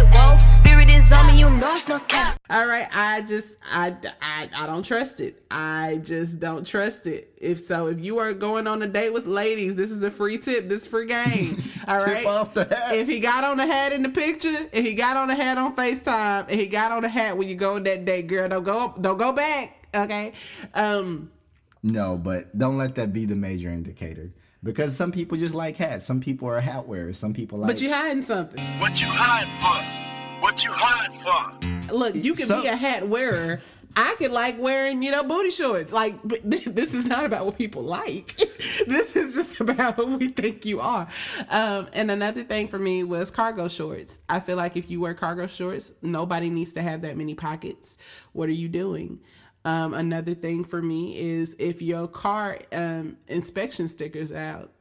[0.82, 2.39] Whoa, spirit is on me, you know it's no cap.
[2.50, 5.44] All right, I just I, I I don't trust it.
[5.52, 7.34] I just don't trust it.
[7.39, 10.38] If so, if you are going on a date with ladies, this is a free
[10.38, 10.67] tip.
[10.70, 11.62] This is free game.
[11.88, 12.26] All Tip right.
[12.26, 12.96] off the hat.
[12.96, 15.58] If he got on a hat in the picture, if he got on a hat
[15.58, 18.50] on FaceTime, and he got on a hat when you go on that date, girl,
[18.50, 19.88] don't go don't go back.
[19.94, 20.34] Okay.
[20.74, 21.32] Um.
[21.84, 24.32] No, but don't let that be the major indicator.
[24.63, 26.06] Because some people just like hats.
[26.06, 27.17] Some people are hat wearers.
[27.17, 27.67] Some people like.
[27.67, 28.63] But you hiding something.
[28.80, 30.11] What you hiding for?
[30.52, 31.96] What you hiding for?
[31.96, 33.62] Look, you can Some- be a hat wearer.
[33.96, 35.94] I could like wearing, you know, booty shorts.
[35.94, 38.36] Like, but this is not about what people like.
[38.86, 41.08] this is just about who we think you are.
[41.48, 44.20] Um, and another thing for me was cargo shorts.
[44.28, 47.98] I feel like if you wear cargo shorts, nobody needs to have that many pockets.
[48.34, 49.22] What are you doing?
[49.64, 54.74] Um, another thing for me is if your car um, inspection stickers out.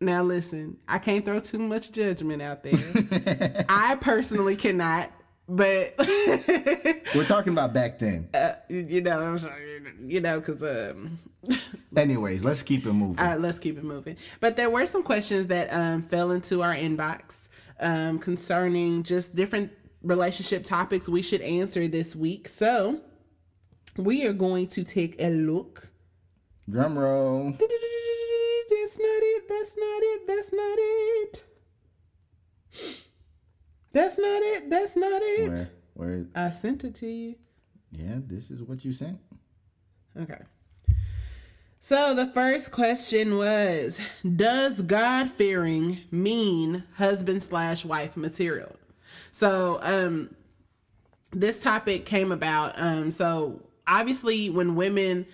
[0.00, 3.64] Now listen, I can't throw too much judgment out there.
[3.68, 5.10] I personally cannot,
[5.48, 8.28] but We're talking about back then.
[8.68, 11.18] you know, I'm sorry, you know, because um,
[11.96, 13.18] Anyways, let's keep it moving.
[13.18, 14.16] all right, let's keep it moving.
[14.40, 17.48] But there were some questions that um fell into our inbox
[17.80, 19.70] um concerning just different
[20.02, 22.48] relationship topics we should answer this week.
[22.48, 23.00] So
[23.98, 25.88] we are going to take a look.
[26.70, 27.52] Drum roll.
[28.90, 29.48] That's not it.
[29.48, 30.26] That's not it.
[30.26, 31.44] That's not it.
[33.92, 34.70] That's not it.
[34.70, 35.68] That's not it.
[35.94, 36.26] Where, where?
[36.34, 37.34] I sent it to you.
[37.92, 39.18] Yeah, this is what you sent.
[40.20, 40.38] Okay.
[41.78, 44.00] So the first question was
[44.36, 48.76] Does God fearing mean husband slash wife material?
[49.32, 50.34] So um
[51.32, 52.74] this topic came about.
[52.76, 55.26] Um so obviously when women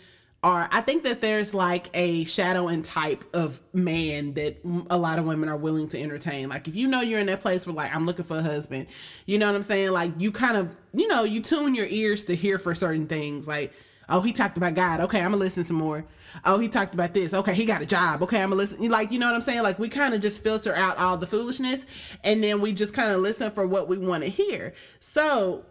[0.46, 5.18] are I think that there's like a shadow and type of man that a lot
[5.18, 6.48] of women are willing to entertain.
[6.48, 8.86] Like if you know you're in that place where like I'm looking for a husband,
[9.26, 9.90] you know what I'm saying?
[9.90, 13.48] Like you kind of, you know, you tune your ears to hear for certain things.
[13.48, 13.72] Like
[14.08, 15.00] Oh, he talked about God.
[15.00, 16.04] Okay, I'm gonna listen some more.
[16.44, 17.34] Oh, he talked about this.
[17.34, 18.22] Okay, he got a job.
[18.22, 18.88] Okay, I'm gonna listen.
[18.88, 19.64] Like, you know what I'm saying?
[19.64, 21.84] Like, we kind of just filter out all the foolishness
[22.22, 24.74] and then we just kind of listen for what we want to hear.
[25.00, 25.64] So,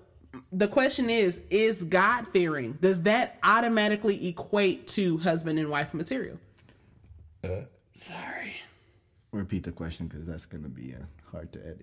[0.51, 2.73] the question is Is God fearing?
[2.81, 6.39] Does that automatically equate to husband and wife material?
[7.93, 8.55] Sorry.
[9.31, 11.77] Repeat the question because that's gonna be uh, hard to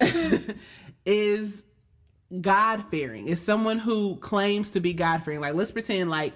[0.00, 0.56] edit.
[1.06, 1.62] is
[2.40, 3.26] God fearing.
[3.26, 5.40] Is someone who claims to be God fearing.
[5.40, 6.34] Like let's pretend like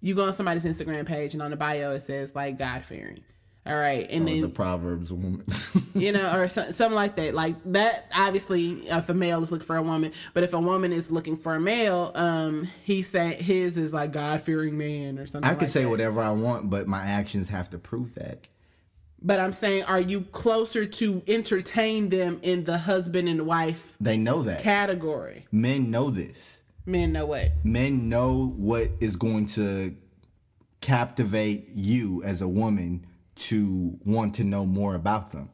[0.00, 3.20] you go on somebody's Instagram page and on the bio it says like God fearing.
[3.68, 5.44] All right, and then the Proverbs woman.
[5.94, 7.34] you know, or so, something like that.
[7.34, 10.92] Like that, obviously, if a male is looking for a woman, but if a woman
[10.92, 15.26] is looking for a male, um, he said his is like God fearing man or
[15.26, 15.48] something.
[15.48, 15.90] I could like say that.
[15.90, 18.48] whatever I want, but my actions have to prove that.
[19.20, 24.16] But I'm saying, are you closer to entertain them in the husband and wife They
[24.16, 24.62] know that.
[24.62, 25.46] category?
[25.50, 26.62] Men know this.
[26.86, 27.50] Men know what?
[27.64, 29.96] Men know what is going to
[30.80, 33.04] captivate you as a woman
[33.38, 35.50] to want to know more about them.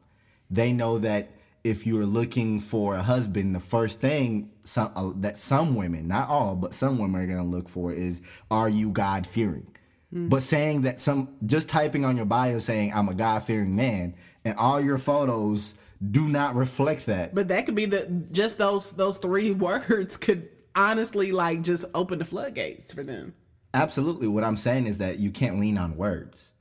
[0.49, 1.29] They know that
[1.63, 6.29] if you're looking for a husband, the first thing some, uh, that some women, not
[6.29, 8.21] all, but some women are going to look for is,
[8.51, 9.67] are you God fearing?
[10.15, 14.15] But saying that some, just typing on your bio saying, I'm a God fearing man,
[14.45, 15.75] and all your photos
[16.11, 17.35] do not reflect that.
[17.35, 22.19] But that could be the just those those three words could honestly like just open
[22.19, 23.33] the floodgates for them.
[23.73, 24.29] Absolutely.
[24.29, 26.53] What I'm saying is that you can't lean on words.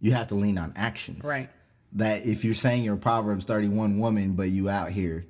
[0.00, 1.24] You have to lean on actions.
[1.24, 1.48] Right.
[1.92, 5.26] That if you're saying you're a Proverbs 31 woman, but you out here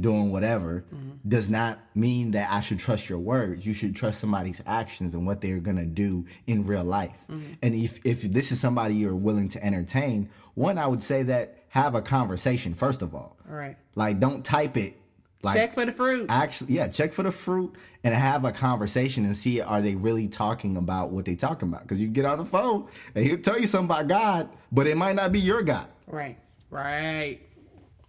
[0.00, 0.84] doing whatever,
[1.26, 3.66] does not mean that I should trust your words.
[3.66, 7.18] You should trust somebody's actions and what they're gonna do in real life.
[7.28, 11.58] And if if this is somebody you're willing to entertain, one, I would say that
[11.68, 13.36] have a conversation first of all.
[13.48, 13.76] All right.
[13.94, 14.96] Like don't type it.
[15.42, 16.26] Like Check for the fruit.
[16.28, 17.74] actually yeah check for the fruit
[18.04, 21.82] and have a conversation and see are they really talking about what they talking about
[21.82, 24.96] because you get on the phone and he'll tell you something about god but it
[24.98, 26.36] might not be your god right.
[26.68, 27.38] Right.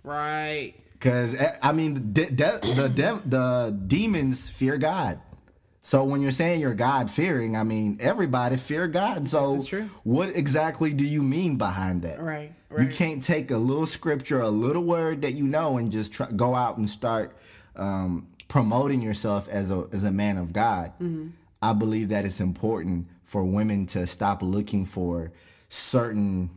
[0.04, 0.74] Right.
[0.94, 5.20] because eh, i mean the, de- the, de- the demons fear god
[5.84, 9.67] so when you're saying you're god fearing i mean everybody fear god so This is
[9.67, 9.89] true.
[10.04, 12.54] what exactly do you mean behind that Right.
[12.80, 16.32] You can't take a little scripture, a little word that you know, and just try,
[16.32, 17.36] go out and start
[17.76, 20.94] um, promoting yourself as a as a man of God.
[21.02, 21.30] Mm-hmm.
[21.62, 25.32] I believe that it's important for women to stop looking for
[25.70, 26.50] certain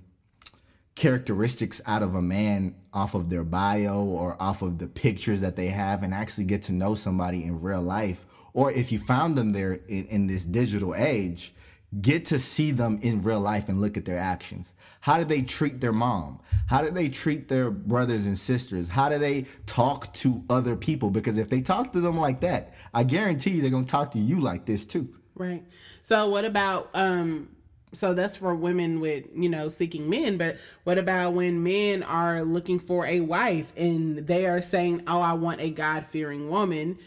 [0.95, 5.57] characteristics out of a man off of their bio or off of the pictures that
[5.57, 8.25] they have, and actually get to know somebody in real life.
[8.53, 11.53] Or if you found them there in, in this digital age,
[12.01, 14.75] get to see them in real life and look at their actions.
[15.01, 16.41] How do they treat their mom?
[16.67, 18.89] How do they treat their brothers and sisters?
[18.89, 21.11] How do they talk to other people?
[21.11, 24.13] Because if they talk to them like that, I guarantee you they're going to talk
[24.13, 25.15] to you like this too.
[25.35, 25.65] Right.
[26.03, 27.49] So what about um
[27.93, 32.43] so that's for women with, you know, seeking men, but what about when men are
[32.43, 36.99] looking for a wife and they are saying, "Oh, I want a God-fearing woman."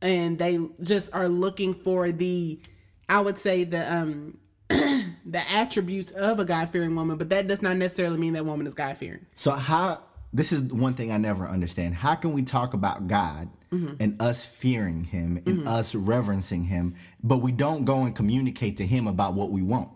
[0.00, 2.58] And they just are looking for the
[3.12, 7.76] I would say the um the attributes of a God-fearing woman, but that does not
[7.76, 9.26] necessarily mean that woman is God-fearing.
[9.34, 11.94] So how this is one thing I never understand.
[11.94, 17.38] How can we talk about God and us fearing him and us reverencing him, but
[17.38, 19.90] we don't go and communicate to him about what we want?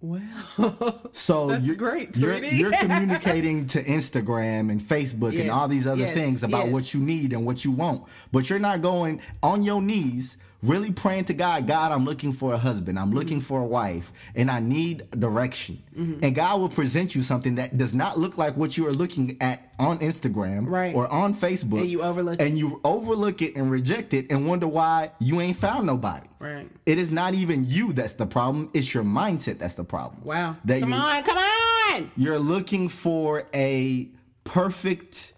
[0.00, 0.22] Well,
[1.12, 6.02] So That's you're, great, You're, you're communicating to Instagram and Facebook and all these other
[6.02, 6.72] yes, things about yes.
[6.72, 10.36] what you need and what you want, but you're not going on your knees.
[10.62, 12.98] Really praying to God, God, I'm looking for a husband.
[12.98, 13.46] I'm looking Mm-hmm.
[13.46, 15.82] for a wife, and I need direction.
[15.96, 19.36] And God will present you something that does not look like what you are looking
[19.40, 20.94] at on Instagram Right.
[20.94, 21.80] or on Facebook.
[21.80, 22.46] And you overlook it.
[22.46, 26.26] and you overlook it and reject it and wonder why you ain't found nobody.
[26.38, 26.68] Right.
[26.86, 28.70] It is not even you that's the problem.
[28.74, 30.22] It's your mindset that's the problem.
[30.24, 30.56] wow.
[30.64, 32.10] That come on, come on.
[32.16, 34.08] you're looking for a
[34.44, 35.34] perfect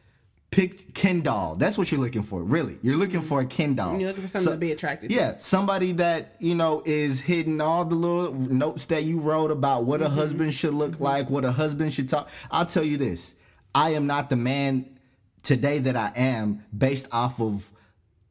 [0.53, 1.57] pick Ken doll.
[1.57, 2.78] That's what you're looking for, really.
[2.82, 3.90] You're looking for a Ken doll.
[3.92, 4.00] Mm-hmm.
[4.00, 5.16] You're looking for something to be attracted to.
[5.16, 9.84] Yeah, somebody that you know is hitting all the little notes that you wrote about
[9.84, 10.14] what a Mm-hmm.
[10.14, 12.28] husband should look like, what a husband should talk.
[12.53, 13.34] I'll tell you this:
[13.74, 14.98] I am not the man
[15.42, 17.68] today that I am based off of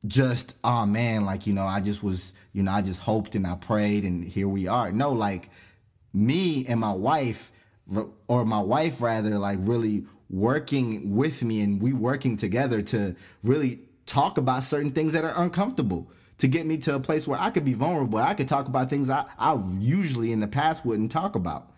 [0.06, 3.46] just oh man, like you know, I just was you know, I just hoped and
[3.48, 4.92] I prayed and here we are.
[4.92, 5.50] No, like
[6.14, 7.52] me and my wife
[8.28, 13.82] or my wife rather like really working with me and we working together to really
[14.06, 17.52] talk about certain things that are uncomfortable to get me to a place where I
[17.52, 18.18] could be vulnerable.
[18.18, 21.72] I could talk about things I, I usually in the past wouldn't talk about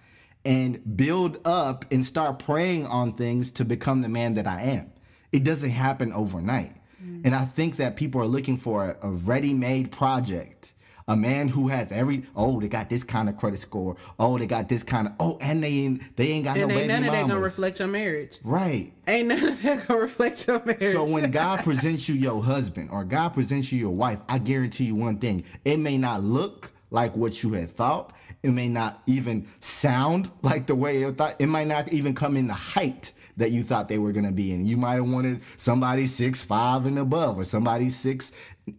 [0.45, 4.91] and build up and start praying on things to become the man that I am.
[5.31, 6.75] It doesn't happen overnight.
[7.03, 7.25] Mm.
[7.25, 10.72] And I think that people are looking for a, a ready made project.
[11.07, 14.45] A man who has every oh they got this kind of credit score oh they
[14.45, 17.03] got this kind of oh and they ain't they ain't got And no ain't none
[17.03, 18.39] of that gonna reflect your marriage.
[18.43, 20.93] right Ain't none of that gonna reflect your marriage.
[20.93, 24.85] so when God presents you your husband or God presents you your wife, I guarantee
[24.85, 25.43] you one thing.
[25.65, 28.13] It may not look like what you had thought.
[28.43, 31.35] It may not even sound like the way you thought.
[31.39, 34.51] It might not even come in the height that you thought they were gonna be
[34.53, 34.65] in.
[34.67, 38.31] You might have wanted somebody six five and above or somebody six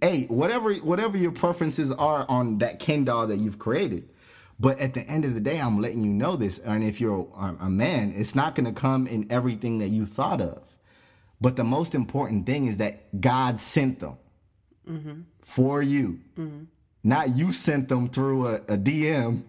[0.03, 4.09] eight, whatever whatever your preferences are on that Ken doll that you've created.
[4.59, 6.59] But at the end of the day, I'm letting you know this.
[6.61, 10.41] And if you're a, man, it's not going to come in everything that you thought
[10.41, 10.62] of.
[11.41, 14.16] But the most important thing is that God sent them
[14.89, 15.20] mm-hmm.
[15.43, 16.20] for you.
[16.39, 16.64] Mm-hmm.
[17.03, 19.43] Not you sent them through a, a DM,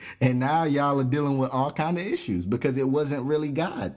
[0.20, 3.94] and now y'all are dealing with all kind of issues because it wasn't really God.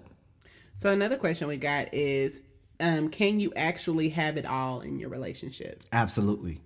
[0.79, 2.41] So another question we got is,
[2.79, 5.83] um, can you actually have it all in your relationship?
[5.91, 6.61] Absolutely.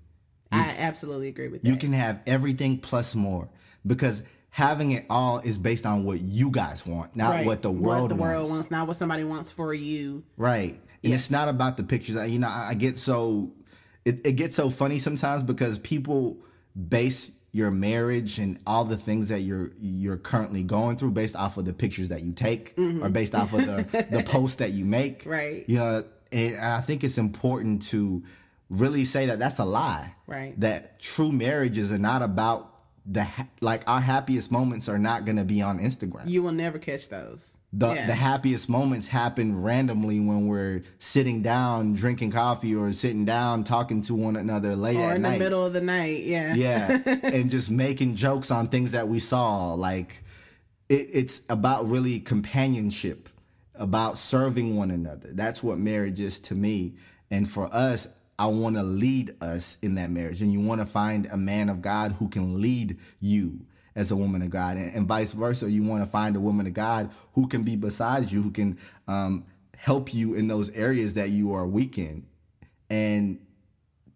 [0.51, 1.69] I absolutely agree with that.
[1.69, 3.47] You can have everything plus more
[3.87, 7.45] because having it all is based on what you guys want, not Right.
[7.45, 8.51] what the world what the world wants.
[8.51, 10.23] wants, not what somebody wants for you.
[10.35, 10.77] Right.
[11.03, 12.17] And it's not about the pictures.
[12.17, 13.53] I- You know, I I get so
[14.03, 16.37] it, it gets so funny sometimes because people
[16.89, 21.57] base your marriage and all the things that you're you're currently going through based off
[21.57, 24.85] of the pictures that you take or based off of the the posts that you
[24.85, 25.21] make.
[25.21, 25.29] Mm-hmm.
[25.29, 25.65] Right.
[25.67, 28.23] You know, and I think it's important to
[28.69, 30.15] really say that that's a lie.
[30.27, 30.57] Right.
[30.59, 32.73] That true marriages are not about
[33.05, 36.51] the ha- like our happiest moments are not going to be on Instagram You will
[36.51, 37.45] never catch those.
[37.73, 38.07] The Yeah.
[38.07, 44.01] the happiest moments happen randomly when we're sitting down drinking coffee or sitting down talking
[44.03, 45.33] to one another late or in night.
[45.37, 46.23] the middle of the night.
[46.25, 46.53] Yeah.
[46.55, 49.73] yeah, and just making jokes on things that we saw.
[49.73, 50.23] Like
[50.89, 53.29] it, it's about really companionship,
[53.75, 55.29] about serving one another.
[55.31, 56.95] That's what marriage is to me.
[57.29, 60.41] And for us, I want to lead us in that marriage.
[60.41, 63.61] And you want to find a man of God who can lead you
[63.95, 65.69] as a woman of God, and, and vice versa.
[65.69, 68.77] You want to find a woman of God who can be beside you, who can
[69.07, 69.45] um,
[69.77, 72.25] help you in those areas that you are weak in.
[72.89, 73.39] And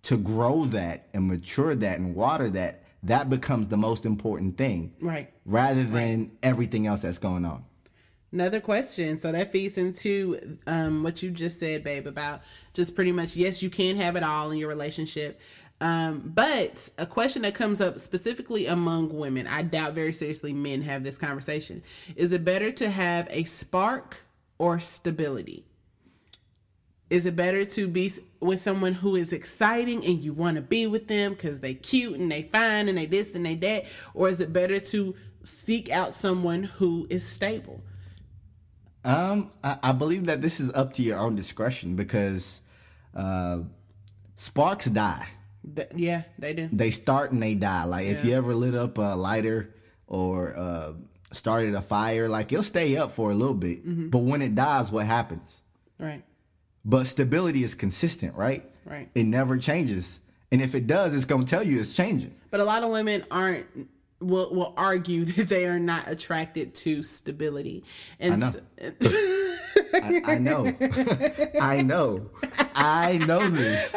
[0.04, 4.94] to grow that and mature that and water that, that becomes the most important thing
[5.02, 5.32] Right.
[5.46, 7.66] rather than everything else that's going on.
[8.32, 9.18] Another question.
[9.18, 12.42] So that feeds into um, what you just said, babe, about
[12.74, 15.40] just pretty much, yes, you can have it all in your relationship.
[15.82, 20.82] Um, but a question that comes up specifically among women, I doubt very seriously men
[20.84, 21.84] have this conversation.
[22.16, 24.24] Is it better to have a spark
[24.58, 25.66] or stability?
[27.10, 30.88] Is it better to be with someone who is exciting and you want to be
[30.88, 33.86] with them because they cute and they fine and they this and they that?
[34.14, 37.84] Or is it better to seek out someone who is stable?
[39.04, 42.62] Um, I, I believe that this is up to your own discretion because
[43.14, 43.60] uh,
[44.36, 45.28] sparks die.
[45.76, 46.70] Th- yeah, they do.
[46.72, 47.86] They start and they die.
[47.86, 49.74] Like if you ever lit up a lighter
[50.08, 50.94] or uh,
[51.32, 53.86] started a fire, like it'll stay up for a little bit.
[53.88, 54.10] Mm-hmm.
[54.10, 55.62] But when it dies, what happens?
[56.00, 56.24] Right.
[56.84, 58.64] But stability is consistent, right?
[58.86, 59.10] Right.
[59.16, 60.20] It never changes.
[60.52, 62.36] And if it does, it's gonna tell you it's changing.
[62.52, 63.66] But a lot of women aren't
[64.20, 67.84] will will argue that they are not attracted to stability.
[68.20, 68.52] And I know.
[68.52, 68.62] so-
[69.96, 70.74] I, I know.
[71.60, 72.30] I know.
[72.76, 73.96] I know this.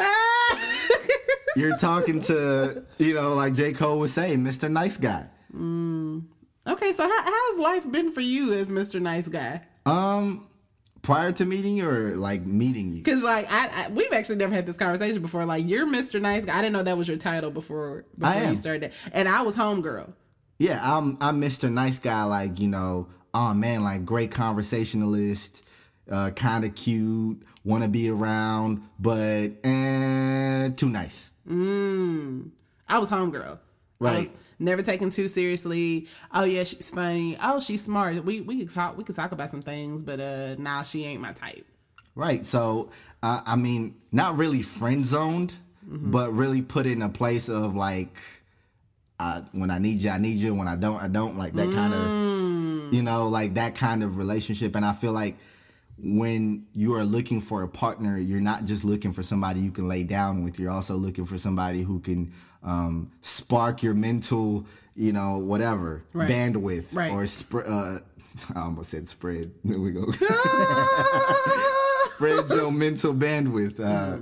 [1.59, 3.73] You're talking to, you know, like J.
[3.73, 4.71] Cole was saying, Mr.
[4.71, 5.27] Nice Guy.
[5.53, 9.01] okay, so how, how's life been for you as Mr.
[9.01, 9.63] Nice Guy?
[9.85, 10.47] Um,
[11.03, 13.03] prior to meeting you or like meeting you?
[13.03, 15.45] Because like I, I, we've actually never had this conversation before.
[15.47, 16.21] Like you're Mr.
[16.21, 16.57] Nice Guy.
[16.57, 18.51] I didn't know that was your title before before I am.
[18.53, 18.93] you started.
[19.13, 20.13] And I was homegirl.
[20.59, 21.73] Yeah, I'm I'm Mr.
[21.73, 25.65] Nice Guy, like, you know, oh man, like great conversationalist,
[26.11, 31.33] uh, kind of cute, want to be around, but eh, too nice.
[31.49, 33.45] I was homegirl.
[33.47, 33.59] I was
[34.29, 34.33] Right.
[34.59, 36.07] never taken too seriously.
[36.33, 37.37] Oh yeah, she's funny.
[37.43, 38.25] Oh, she's smart.
[38.25, 41.21] We we could talk we could talk about some things, but uh nah, she ain't
[41.21, 41.67] my type.
[42.15, 42.45] Right.
[42.45, 42.91] So,
[43.23, 45.55] uh, I mean, not really friend zoned,
[45.87, 48.17] but really put in a place of like,
[49.21, 50.53] uh, when I need you, I need you.
[50.55, 51.39] When I don't, I don't.
[51.39, 54.75] Like that kind of, you know, like that kind of relationship.
[54.75, 55.37] And I feel like
[56.03, 59.89] when you are looking for a partner, you're not just looking for somebody you can
[59.89, 60.59] lay down with.
[60.59, 62.33] You're also looking for somebody who can
[62.63, 66.31] um, spark your mental, you know, whatever Right.
[66.31, 67.11] bandwidth Right.
[67.13, 67.67] or spread.
[67.67, 67.99] Uh,
[68.55, 69.51] I almost said spread.
[69.65, 70.11] There we go.
[72.15, 74.19] spread your mental bandwidth, uh,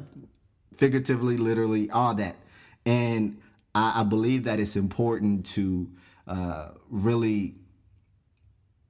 [0.77, 2.37] figuratively, literally, all that.
[2.85, 3.39] And
[3.74, 5.91] I, I believe that it's important to
[6.27, 7.55] uh, really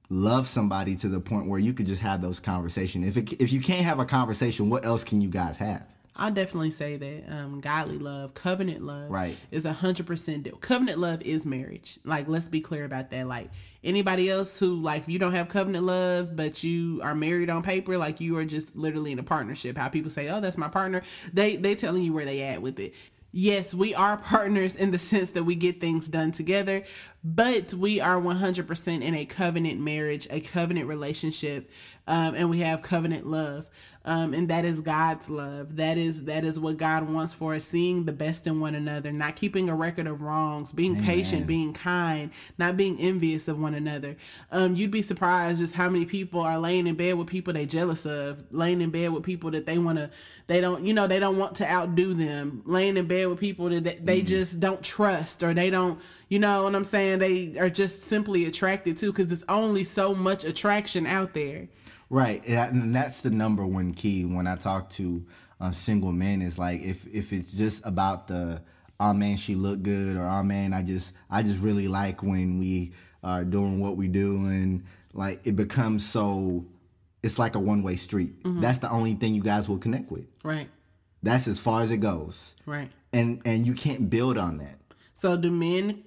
[0.09, 3.07] love somebody to the point where you could just have those conversations.
[3.07, 5.83] If it, if you can't have a conversation, what else can you guys have?
[6.19, 9.37] I'll definitely say that um, godly love, covenant love, Right.
[9.51, 10.55] is a hundred percent deal.
[10.55, 11.99] Covenant love is marriage.
[12.03, 13.27] Like, let's be clear about that.
[13.27, 13.51] Like
[13.83, 17.99] anybody else who like you don't have covenant love, but you are married on paper,
[17.99, 19.77] like you are just literally in a partnership.
[19.77, 21.03] How people say, "Oh, that's my partner,"
[21.33, 22.95] they they telling you where they at with it.
[23.31, 26.83] Yes, we are partners in the sense that we get things done together,
[27.23, 31.69] but we are 100% in a covenant marriage, a covenant relationship,
[32.07, 33.69] um, and we have covenant love.
[34.07, 35.75] Um, and that is God's love.
[35.75, 37.65] That is that is what God wants for us.
[37.65, 41.73] Seeing the best in one another, not keeping a record of wrongs, being patient, being
[41.73, 44.15] kind, not being envious of one another.
[44.49, 47.65] Um, you'd be surprised just how many people are laying in bed with people they
[47.65, 50.09] jealous of, laying in bed with people that they want to,
[50.47, 53.69] they don't, you know, they don't want to outdo them, laying in bed with people
[53.69, 55.99] that they, they just don't trust or they don't,
[56.29, 57.19] you know what I'm saying?
[57.19, 61.67] They are just simply attracted to because there's only so much attraction out there.
[62.09, 65.25] Right, and that's the number one key when I talk to
[65.59, 66.41] uh, single men.
[66.41, 68.61] Is like if if it's just about the
[68.99, 72.59] oh man she look good or oh man I just I just really like when
[72.59, 72.93] we
[73.23, 74.83] are doing what we do and
[75.13, 76.65] like it becomes so
[77.23, 78.35] it's like a one way street.
[78.43, 80.25] That's the only thing you guys will connect with.
[80.43, 80.69] Right,
[81.23, 82.89] That's as far as it goes, right.
[83.11, 84.79] and and you can't build on that.
[85.15, 86.03] So do men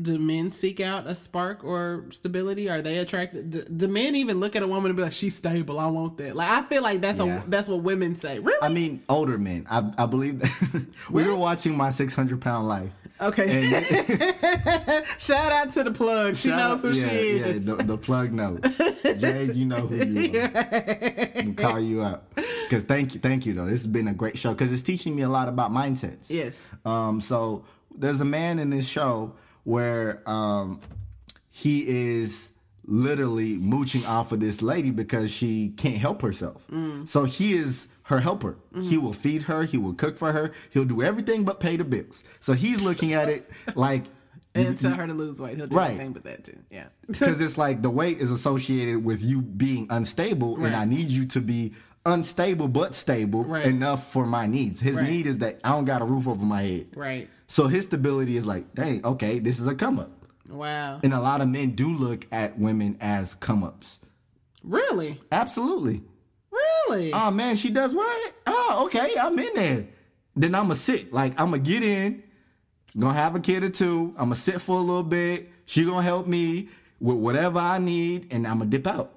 [0.00, 2.68] do men seek out a spark or stability?
[2.68, 3.50] Are they attracted?
[3.50, 5.78] Do, do men even look at a woman and be like, "She's stable.
[5.78, 7.42] I want that." Like I feel like that's Yeah.
[7.44, 8.38] a that's what women say.
[8.38, 8.58] Really?
[8.62, 9.66] I mean, older men.
[9.70, 12.90] I I believe that we were watching my six hundred pound life.
[13.20, 13.70] okay.
[15.18, 16.36] Shout out to the plug.
[16.36, 17.46] She Shout knows out- who yeah, she is.
[17.66, 18.60] Yeah, the, the plug knows.
[19.18, 21.28] Jade, you know who you are.
[21.36, 22.34] I'm call you up.
[22.34, 23.64] Because thank you, thank you though.
[23.66, 26.26] This has been a great show because it's teaching me a lot about mindsets.
[26.28, 26.60] Yes.
[26.84, 27.20] Um.
[27.20, 27.64] So
[27.96, 29.32] there's a man in this show
[29.66, 30.80] where um
[31.50, 32.52] he is
[32.84, 36.62] literally mooching off of this lady because she can't help herself.
[36.70, 37.06] Mm.
[37.08, 38.56] So he is her helper.
[38.80, 39.64] He will feed her.
[39.64, 40.52] He will cook for her.
[40.70, 42.22] He'll do everything but pay the bills.
[42.38, 44.04] So he's looking at it like
[44.54, 45.56] And tell her to lose weight.
[45.56, 45.90] He'll do Right.
[45.90, 46.58] anything but that too.
[46.70, 46.84] Yeah.
[47.08, 51.26] because it's like the weight is associated with you being unstable, and I need you
[51.26, 51.74] to be
[52.06, 53.66] unstable but stable Right.
[53.66, 54.80] enough for my needs.
[54.80, 55.08] His Right.
[55.08, 56.86] need is that I don't got a roof over my head.
[56.96, 57.28] right.
[57.48, 60.10] So his stability is like, dang, okay, this is a come up.
[60.48, 61.00] Wow.
[61.04, 64.00] And a lot of men do look at women as come ups.
[64.64, 65.20] Really?
[65.30, 66.02] Absolutely.
[66.50, 67.12] Really?
[67.12, 68.32] Oh man, she does what?
[68.46, 69.86] Oh, okay, I'm in there.
[70.34, 71.12] Then I'ma sit.
[71.12, 72.22] Like I'ma get in,
[72.98, 74.14] gonna have a kid or two.
[74.18, 75.48] I'ma sit for a little bit.
[75.66, 76.68] She gonna help me
[77.00, 79.12] with whatever I need, and I'ma dip out.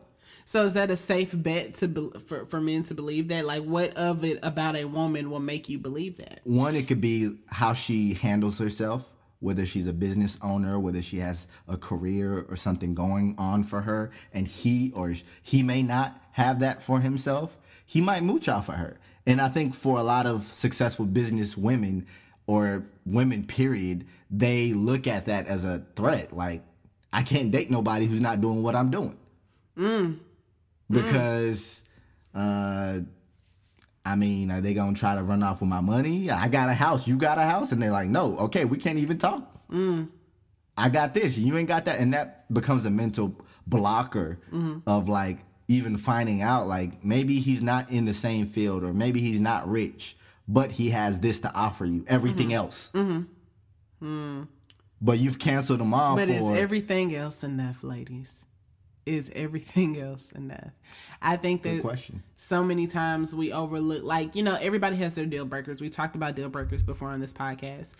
[0.50, 3.46] So is that a safe bet to be, for for men to believe that?
[3.46, 6.40] Like, what of it about a woman will make you believe that?
[6.44, 11.18] One, it could be how she handles herself, whether she's a business owner, whether she
[11.18, 16.20] has a career or something going on for her, and he or he may not
[16.32, 17.56] have that for himself.
[17.86, 18.98] He might mooch off of her.
[19.28, 22.08] And I think for a lot of successful business women
[22.48, 26.36] or women, period, they look at that as a threat.
[26.36, 26.64] Like,
[27.14, 29.16] I can't date nobody who's not doing what I'm doing.
[29.78, 30.20] Mm.
[30.90, 31.86] Because,
[32.34, 33.00] uh,
[34.06, 36.30] I mean, are they gonna try to run off with my money?
[36.32, 38.98] I got a house, you got a house, and they're like, no, okay, we can't
[39.00, 39.44] even talk.
[40.78, 43.36] I got this, you ain't got that, and that becomes a mental
[43.68, 44.40] blocker
[44.88, 49.20] of like even finding out like maybe he's not in the same field or maybe
[49.20, 50.18] he's not rich,
[50.48, 52.92] but he has this to offer you, everything else.
[55.02, 58.44] But you've canceled them all But for is everything else enough, ladies?
[59.06, 60.72] Is everything else enough?
[61.22, 62.24] I think that question.
[62.38, 65.82] so many times we overlook, like, you know, everybody has their deal breakers.
[65.82, 67.92] We talked about deal breakers before on this podcast.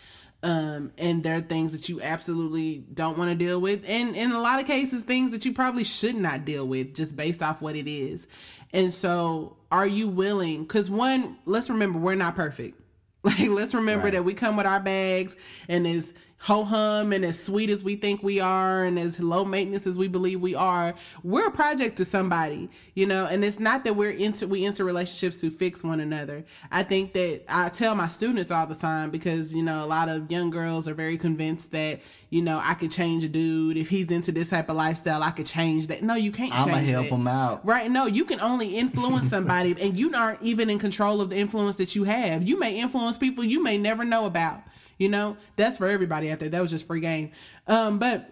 [0.42, 3.84] Um, and there are things that you absolutely don't want to deal with.
[3.88, 7.16] And in a lot of cases, things that you probably should not deal with just
[7.18, 8.26] based off what it is.
[8.72, 10.62] And so, are you willing?
[10.64, 12.80] Because, one, let's remember, we're not perfect.
[13.22, 14.14] Like, let's remember Right.
[14.14, 15.36] that we come with our bags
[15.68, 19.44] and is ho hum and as sweet as we think we are and as low
[19.44, 23.26] maintenance as we believe we are, we're a project to somebody, you know.
[23.26, 26.46] And it's not that we're into we enter relationships to fix one another.
[26.72, 30.08] I think that I tell my students all the time because you know a lot
[30.08, 33.90] of young girls are very convinced that you know I could change a dude if
[33.90, 35.22] he's into this type of lifestyle.
[35.22, 36.04] I could change that.
[36.04, 36.54] No, you can't.
[36.54, 37.16] I'ma help that.
[37.16, 37.66] him out.
[37.66, 37.92] Right?
[37.92, 41.76] No, you can only influence somebody, and you aren't even in control of the influence
[41.76, 42.44] that you have.
[42.44, 44.62] You may influence people you may never know about.
[45.00, 46.50] You know, that's for everybody out there.
[46.50, 47.32] That was just free game.
[47.68, 48.32] Um, but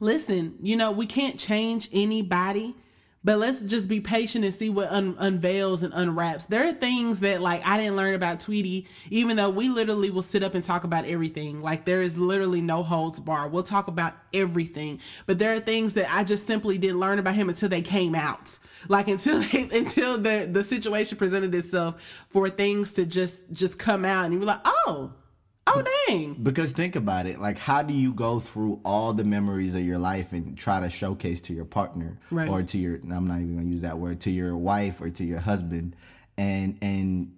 [0.00, 2.74] listen, you know, we can't change anybody,
[3.22, 6.46] but let's just be patient and see what un- unveils and unwraps.
[6.46, 10.22] There are things that like I didn't learn about Tweety, even though we literally will
[10.22, 11.60] sit up and talk about everything.
[11.60, 13.48] Like there is literally no holds bar.
[13.48, 17.36] We'll talk about everything, but there are things that I just simply didn't learn about
[17.36, 18.58] him until they came out.
[18.88, 24.04] Like until they, until the the situation presented itself for things to just just come
[24.04, 25.14] out, and you were like, oh.
[25.68, 26.34] Oh dang!
[26.42, 29.98] Because think about it, like how do you go through all the memories of your
[29.98, 32.48] life and try to showcase to your partner Right.
[32.48, 35.24] or to your I'm not even gonna use that word, to your wife or to
[35.24, 35.96] your husband
[36.38, 37.32] and and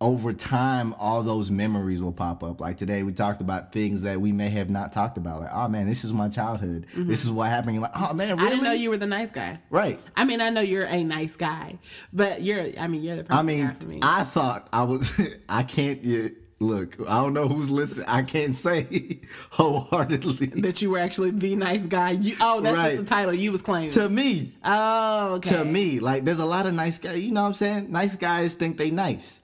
[0.00, 2.60] over time all those memories will pop up.
[2.60, 5.42] Like today we talked about things that we may have not talked about.
[5.42, 6.86] Like, oh man, this is my childhood.
[6.96, 7.74] This is what happened.
[7.76, 8.32] You're like, oh man, really?
[8.38, 8.40] Mm-hmm.
[8.44, 9.60] I didn't know you were the nice guy.
[9.70, 10.00] Right.
[10.16, 11.78] I mean, I know you're a nice guy,
[12.12, 12.66] but you're.
[12.80, 14.00] I mean, you're the perfect I mean, guy for me.
[14.02, 15.20] I thought I was.
[15.48, 16.28] I can't yeah,
[16.62, 16.96] look.
[17.08, 18.06] I don't know who's listening.
[18.08, 20.46] I can't say wholeheartedly.
[20.62, 22.12] that you were actually the nice guy.
[22.12, 22.94] You, oh, that's Right.
[22.94, 23.90] just the title you was claiming.
[23.90, 25.50] To me, oh, okay.
[25.56, 27.18] to me, like there's a lot of nice guys.
[27.18, 27.90] You know what I'm saying?
[27.92, 29.40] Nice guys think they nice.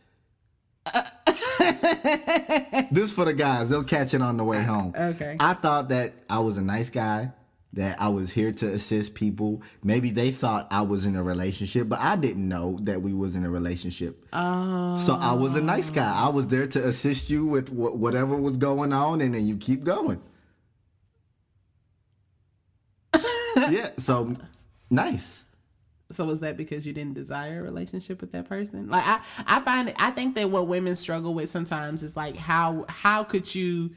[2.90, 3.68] this for the guys.
[3.68, 4.94] They'll catch it on the way home.
[4.98, 5.36] Okay.
[5.38, 7.32] I thought that I was a nice guy.
[7.78, 9.62] That I was here to assist people.
[9.84, 13.36] Maybe they thought I was in a relationship, but I didn't know that we was
[13.36, 14.26] in a relationship.
[14.32, 14.96] Oh.
[14.96, 16.12] So I was a nice guy.
[16.12, 19.56] I was there to assist you with wh- whatever was going on, and then you
[19.56, 20.20] keep going.
[23.56, 23.90] yeah.
[23.96, 24.36] So
[24.90, 25.46] nice.
[26.10, 28.88] So was that because you didn't desire a relationship with that person?
[28.88, 32.86] Like I, I find I think that what women struggle with sometimes is like how
[32.88, 33.90] how could you,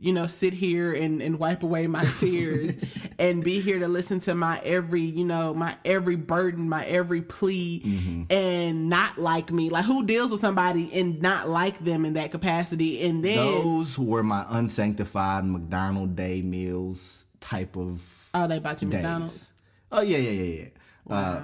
[0.00, 2.72] you know, sit here and, and wipe away my tears
[3.18, 7.20] and be here to listen to my every, you know, my every burden, my every
[7.20, 9.68] plea and not like me.
[9.68, 13.98] Like who deals with somebody and not like them in that capacity and then Those
[13.98, 19.02] were my unsanctified McDonald day meals type of oh they bought you days.
[19.02, 19.52] McDonald's.
[19.92, 20.64] Oh yeah, yeah, yeah,
[21.08, 21.14] yeah.
[21.14, 21.42] Uh,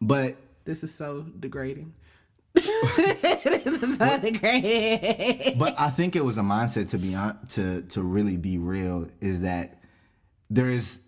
[0.00, 1.92] but This is so degrading.
[2.58, 5.58] This is so degrading.
[5.58, 9.08] but I think it was a mindset to be on to to really be real
[9.20, 9.78] is that
[10.50, 11.00] there is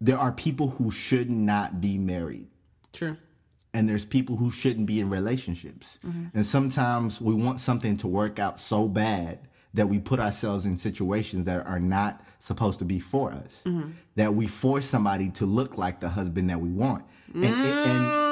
[0.00, 2.48] there are people who should not be married
[2.92, 3.16] True.
[3.74, 5.98] and there's people who shouldn't be in relationships.
[6.06, 6.26] Mm-hmm.
[6.34, 9.40] And sometimes we want something to work out so bad
[9.74, 13.64] that we put ourselves in situations that are not supposed to be for us.
[13.66, 13.90] Mm-hmm.
[14.14, 17.04] That we force somebody to look like the husband that we want.
[17.34, 18.27] And, and mm.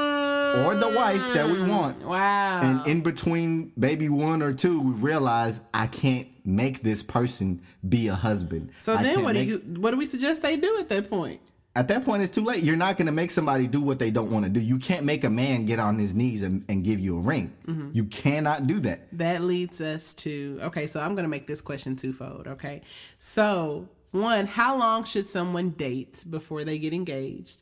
[0.65, 2.03] Or the wife that we want.
[2.03, 2.61] Wow.
[2.63, 8.09] And in between baby one or two, we realize I can't make this person be
[8.09, 8.71] a husband.
[8.79, 11.41] So I then what do you what do we suggest they do at that point?
[11.77, 12.63] at that point it's too late.
[12.63, 14.61] You're not gonna make somebody do what they don't want to do.
[14.61, 17.55] You can't make a man get on his knees and, and give you a ring.
[17.67, 17.91] Mm-hmm.
[17.93, 19.07] You cannot do that.
[19.13, 22.81] That leads us to okay, so I'm gonna make this question twofold, okay?
[23.19, 27.61] So one, how long should someone date before they get engaged?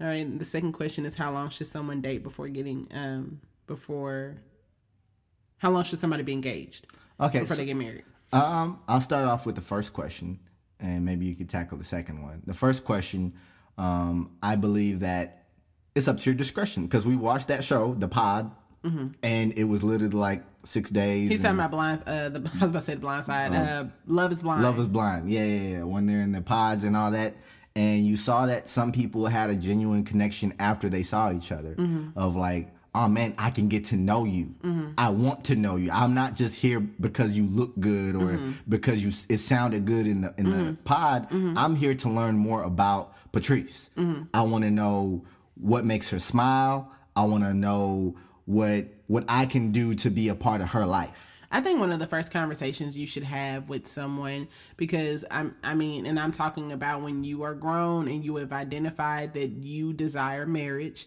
[0.00, 4.36] All right, the second question is how long should someone date before getting um before
[5.58, 6.86] how long should somebody be engaged
[7.18, 7.40] Okay.
[7.40, 8.04] before so- they get married?
[8.32, 10.40] Um, I'll start off with the first question,
[10.80, 12.42] and maybe you could tackle the second one.
[12.44, 13.32] The first question,
[13.78, 15.44] um, I believe that
[15.94, 18.50] it's up to your discretion because we watched that show, The Pod,
[19.22, 21.22] and it was literally like six days.
[21.24, 21.30] Mm-hmm.
[21.30, 23.52] He's talking about blind uh the I was about to say the blind side.
[23.52, 24.62] Uh Love is blind.
[24.62, 25.30] Love is blind.
[25.30, 25.82] Yeah, yeah, yeah.
[25.84, 27.34] When they're in the pods and all that.
[27.76, 31.74] And you saw that some people had a genuine connection after they saw each other
[31.74, 32.18] mm-hmm.
[32.18, 34.54] of like, oh man, I can get to know you.
[34.64, 34.92] Mm-hmm.
[34.96, 35.90] I want to know you.
[35.92, 38.52] I'm not just here because you look good or mm-hmm.
[38.66, 41.28] because you it sounded good in the in the pod.
[41.30, 43.90] I'm here to learn more about Patrice.
[44.32, 45.26] I want to know
[45.60, 46.90] what makes her smile.
[47.14, 48.16] I want to know
[48.46, 51.35] what what I can do to be a part of her life.
[51.56, 55.74] I think one of the first conversations you should have with someone because I'm I
[55.74, 59.94] mean and I'm talking about when you are grown and you have identified that you
[59.94, 61.06] desire marriage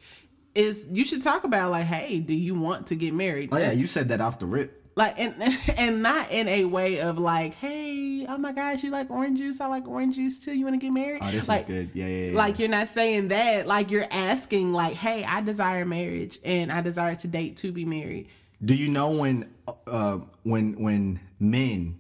[0.56, 3.72] is you should talk about like hey do you want to get married Oh yeah,
[3.72, 4.82] you said that off the rip.
[4.96, 5.36] like and
[5.78, 9.62] and not in a way of like hey oh my gosh you like orange juice
[9.62, 11.90] I like orange juice too you want to get married Oh, this like is good.
[11.94, 12.38] Yeah, yeah, yeah.
[12.38, 16.82] like you're not saying that like you're asking like hey I desire marriage and I
[16.82, 18.30] desire to date to be married
[18.64, 19.54] Do you know when
[19.88, 22.00] uh when when men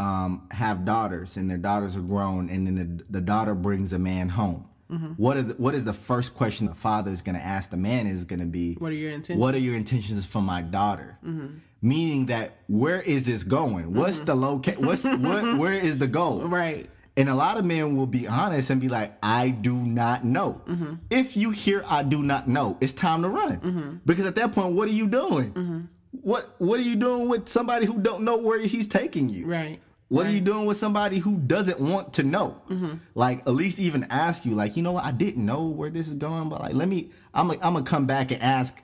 [0.00, 3.98] um, have daughters and their daughters are grown, and then the, the daughter brings a
[3.98, 4.66] man home.
[4.90, 5.12] Mm-hmm.
[5.18, 8.08] What is what is the first question the father is going to ask the man
[8.08, 9.40] is going to be What are your intentions?
[9.40, 11.16] What are your intentions for my daughter?
[11.24, 11.58] Mm-hmm.
[11.82, 13.94] Meaning that where is this going?
[13.94, 14.78] What's the locate?
[14.78, 15.58] What's what?
[15.58, 16.40] Where is the goal?
[16.48, 16.90] Right.
[17.20, 20.62] And a lot of men will be honest and be like, I do not know.
[20.66, 20.94] Mm-hmm.
[21.10, 24.00] If you hear I do not know, it's time to run.
[24.06, 25.52] Because at that point, what are you doing?
[25.52, 25.80] Mm-hmm.
[26.12, 29.46] What what are you doing with somebody who don't know where he's taking you?
[29.46, 29.80] Right.
[30.08, 32.62] What are you doing with somebody who doesn't want to know?
[32.70, 32.94] Mm-hmm.
[33.14, 36.08] Like at least even ask you, like, you know what, I didn't know where this
[36.08, 38.76] is going, but like let me I'm gonna I'm gonna come back and ask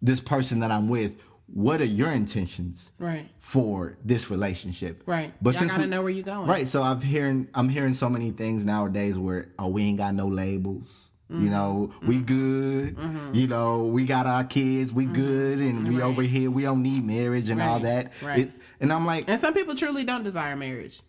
[0.00, 1.16] this person that I'm with,
[1.52, 2.92] what are your intentions?
[2.98, 3.28] Right.
[3.38, 5.02] for this relationship.
[5.06, 5.32] Right.
[5.42, 6.48] But Y'all since gotta we- know where you're going.
[6.48, 6.68] Right.
[6.68, 10.26] So I'm hearing I'm hearing so many things nowadays where oh we ain't got no
[10.28, 11.08] labels.
[11.30, 11.44] Mm-hmm.
[11.44, 12.96] You know, we good.
[13.32, 16.00] You know, we got our kids, we good, and we Mm-hmm.
[16.00, 16.04] Right.
[16.04, 18.12] over here, we don't need marriage and all that.
[18.22, 18.40] Right.
[18.40, 21.00] It- and I'm like, And some people truly don't desire marriage.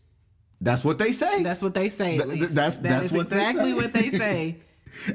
[0.59, 1.41] that's what they say.
[1.41, 2.17] That's what they say.
[2.17, 3.75] Th- th- that's- That that's what they exactly say.
[3.75, 4.57] what they say.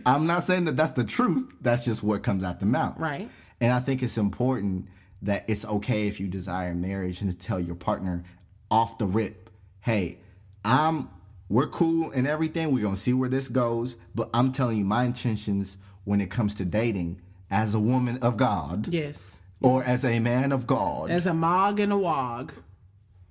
[0.06, 1.46] I'm not saying that that's the truth.
[1.60, 2.94] That's just what comes out the mouth.
[2.98, 3.28] Right.
[3.60, 4.86] And I think it's important
[5.22, 8.24] that it's okay if you desire marriage and to tell your partner
[8.70, 9.50] off the rip,
[9.80, 10.18] hey,
[10.64, 11.08] I'm
[11.48, 12.72] we're cool and everything.
[12.72, 13.96] We're gonna see where this goes.
[14.14, 18.36] But I'm telling you my intentions when it comes to dating as a woman of
[18.36, 19.40] God Yes.
[19.62, 22.52] or as a man of God As a mog and a wog.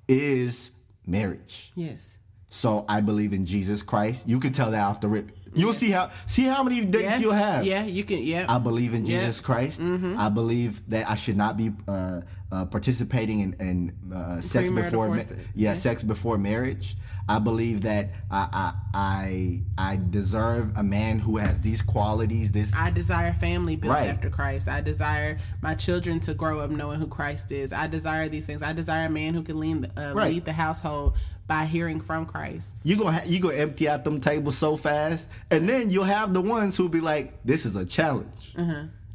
[0.08, 0.72] is
[1.06, 1.72] marriage.
[1.76, 2.18] Yes.
[2.50, 4.28] So I believe in Jesus Christ.
[4.30, 5.35] You can tell that off the rip.
[5.56, 7.18] You'll see how see how many dates Yeah.
[7.20, 7.66] you'll have.
[7.66, 8.20] Yeah, you can.
[8.24, 8.46] Yeah.
[8.48, 9.20] I believe in Yeah.
[9.20, 9.80] Jesus Christ.
[9.82, 10.20] Mm-hmm.
[10.20, 12.22] I believe that I should not be uh,
[12.56, 15.22] uh, participating in, in uh, sex before, ma-
[15.54, 16.96] yeah, sex before marriage.
[17.28, 19.62] I believe that I, I I
[19.94, 22.52] I deserve a man who has these qualities.
[22.52, 24.08] This I desire family built Right.
[24.08, 24.68] after Christ.
[24.68, 27.74] I desire my children to grow up knowing who Christ is.
[27.74, 28.62] I desire these things.
[28.62, 30.34] I desire a man who can lead, uh, Right.
[30.34, 31.16] lead the household
[31.48, 32.70] by hearing from Christ.
[32.84, 36.32] you gonna ha- you gonna empty out them tables so fast, and then you'll have
[36.34, 38.56] the ones who'll be like, "This is a challenge."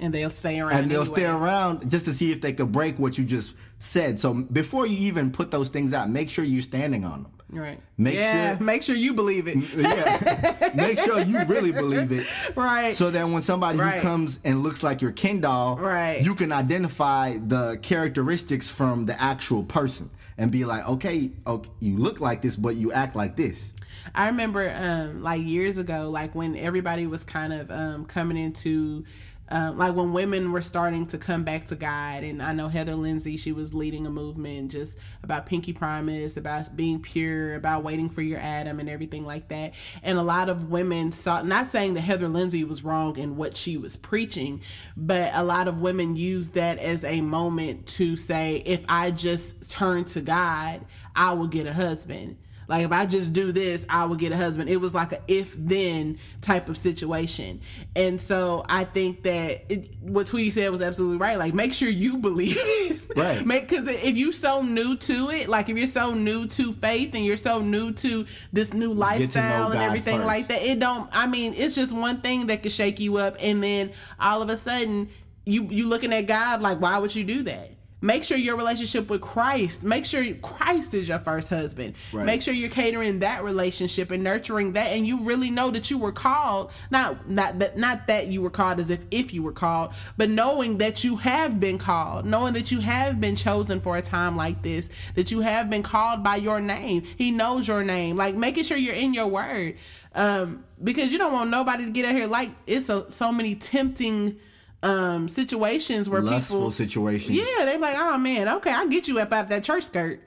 [0.00, 0.72] And they'll stay around.
[0.78, 1.14] and they'll anyway.
[1.20, 4.18] stay around just to see if they could break what you just said.
[4.20, 7.32] So before you even put those things out, make sure you're standing on them.
[7.52, 7.80] Right.
[7.98, 8.56] Make yeah.
[8.56, 9.56] sure- Make sure you believe it.
[9.76, 12.24] Yeah, make sure you really believe it.
[12.56, 12.94] Right.
[12.94, 13.96] So that when somebody Right.
[13.96, 16.22] who comes and looks like your Ken doll, Right.
[16.22, 21.96] you can identify the characteristics from the actual person and be like, okay, okay, you
[21.98, 23.74] look like this, but you act like this.
[24.14, 29.04] I remember um like years ago, like when everybody was kind of um coming into
[29.50, 32.94] um, like when women were starting to come back to God, and I know Heather
[32.94, 38.08] Lindsey, she was leading a movement just about Pinky Promise, about being pure, about waiting
[38.08, 39.74] for your Adam, and everything like that.
[40.02, 43.56] And a lot of women saw, not saying that Heather Lindsey was wrong in what
[43.56, 44.60] she was preaching,
[44.96, 49.68] but a lot of women used that as a moment to say, if I just
[49.68, 50.84] turn to God,
[51.16, 52.36] I will get a husband.
[52.70, 54.70] Like if I just do this, I will get a husband.
[54.70, 57.62] It was like a if then type of situation.
[57.96, 61.36] And so I think that it, what Tweety said was absolutely right.
[61.36, 63.00] Like make sure you believe it.
[63.16, 63.44] Right.
[63.44, 67.12] Make cuz if you're so new to it, like if you're so new to faith
[67.12, 70.26] and you're so new to this new lifestyle and everything first.
[70.26, 73.36] like that, it don't I mean, it's just one thing that could shake you up
[73.40, 73.90] and then
[74.20, 75.08] all of a sudden
[75.44, 77.72] you you looking at God like why would you do that?
[78.02, 81.94] Make sure your relationship with Christ, make sure Christ is your first husband.
[82.12, 82.24] Right.
[82.24, 85.98] Make sure you're catering that relationship and nurturing that and you really know that you
[85.98, 89.52] were called, not not that not that you were called as if if you were
[89.52, 93.96] called, but knowing that you have been called, knowing that you have been chosen for
[93.96, 97.02] a time like this, that you have been called by your name.
[97.18, 98.16] He knows your name.
[98.16, 99.76] Like making sure you're in your word.
[100.14, 103.54] Um because you don't want nobody to get out here like it's a, so many
[103.54, 104.38] tempting
[104.82, 107.36] um situations where Lustful people situations.
[107.36, 110.20] yeah, they're like, oh man, okay, I'll get you up out that church skirt.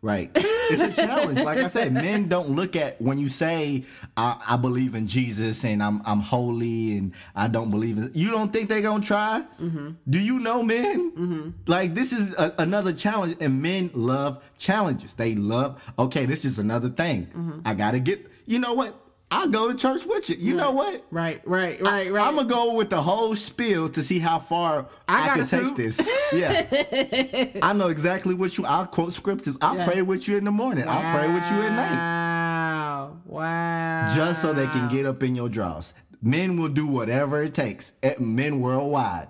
[0.00, 0.30] Right.
[0.34, 1.40] It's a challenge.
[1.40, 3.84] Like I said, men don't look at when you say
[4.16, 8.10] I, I believe in Jesus and I'm I'm holy and I don't believe in.
[8.14, 9.44] You don't think they're gonna try?
[9.60, 9.90] Mm-hmm.
[10.08, 11.54] Do you know men?
[11.66, 15.14] Like this is a, another challenge, and men love challenges.
[15.14, 15.82] They love.
[15.98, 17.26] Okay, this is another thing.
[17.26, 17.60] Mm-hmm.
[17.64, 18.26] I gotta get.
[18.46, 18.94] You know what?
[19.30, 20.36] I'll go to church with you.
[20.36, 21.04] You know what?
[21.10, 22.26] Right, right, right, right.
[22.26, 25.76] I'm gonna go with the whole spiel to see how far I I, can take
[25.76, 26.00] this.
[26.32, 28.64] Yeah, I know exactly what you.
[28.64, 29.56] I'll quote scriptures.
[29.60, 29.86] I'll Yeah.
[29.86, 30.88] pray with you in the morning.
[30.88, 34.14] I'll pray with you at night, Wow, wow.
[34.16, 35.92] just so they can get up in your drawers.
[36.22, 37.92] Men will do whatever it takes.
[38.02, 39.28] Eh, Men worldwide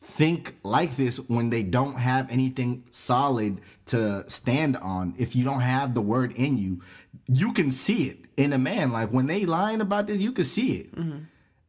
[0.00, 5.14] think like this when they don't have anything solid to stand on.
[5.18, 6.80] If you don't have the word in you,
[7.26, 8.92] you can see it in a man.
[8.92, 10.94] Like when they lying about this, you can see it.
[10.94, 11.18] Mm-hmm.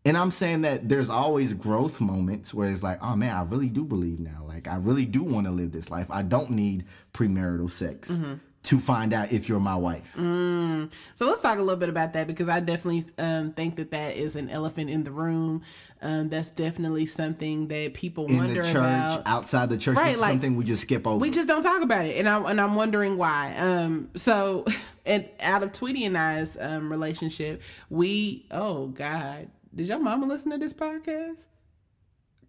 [0.06, 3.68] And I'm saying that there's always growth moments where it's like, oh man, I really
[3.68, 4.46] do believe now.
[4.48, 6.08] Like I really do want to live this life.
[6.10, 8.36] I don't need premarital sex mm-hmm.
[8.62, 10.14] To find out if you're my wife.
[10.16, 14.18] So let's talk a little bit about that because I definitely um, think that that
[14.18, 15.62] is an elephant in the room.
[16.02, 19.24] Um, that's definitely something that people In wonder the church, about.
[19.26, 21.18] outside the church, Right, like, something we just skip over.
[21.18, 23.56] We just don't talk about it, and I'm and I'm wondering why.
[23.58, 24.66] Um, so,
[25.06, 30.52] and out of Tweety and I's um relationship, we oh God, did your mama listen
[30.52, 31.46] to this podcast?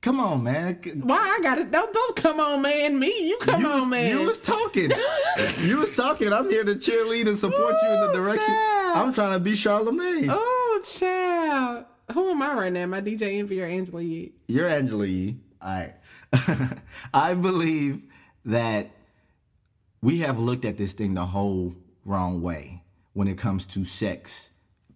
[0.03, 0.81] Come on, man.
[1.03, 1.71] Why I got it?
[1.71, 2.99] Don't don't come on, man.
[2.99, 4.19] Me, you come you on, man.
[4.19, 4.91] You was talking.
[5.61, 6.33] you was talking.
[6.33, 8.47] I'm here to cheerlead and support you in the direction.
[8.47, 8.97] child.
[8.97, 10.29] I'm trying to be Charlemagne.
[10.31, 11.85] oh, child.
[12.15, 12.87] Who am I right now?
[12.87, 14.33] My DJ Envy or Angela Yee?
[14.49, 15.37] You're Angela Yee.
[15.61, 15.95] All right.
[17.15, 18.03] I believe
[18.47, 18.91] that
[20.01, 21.75] we have looked at this thing the whole
[22.07, 22.83] wrong way
[23.13, 24.51] when it comes to sex,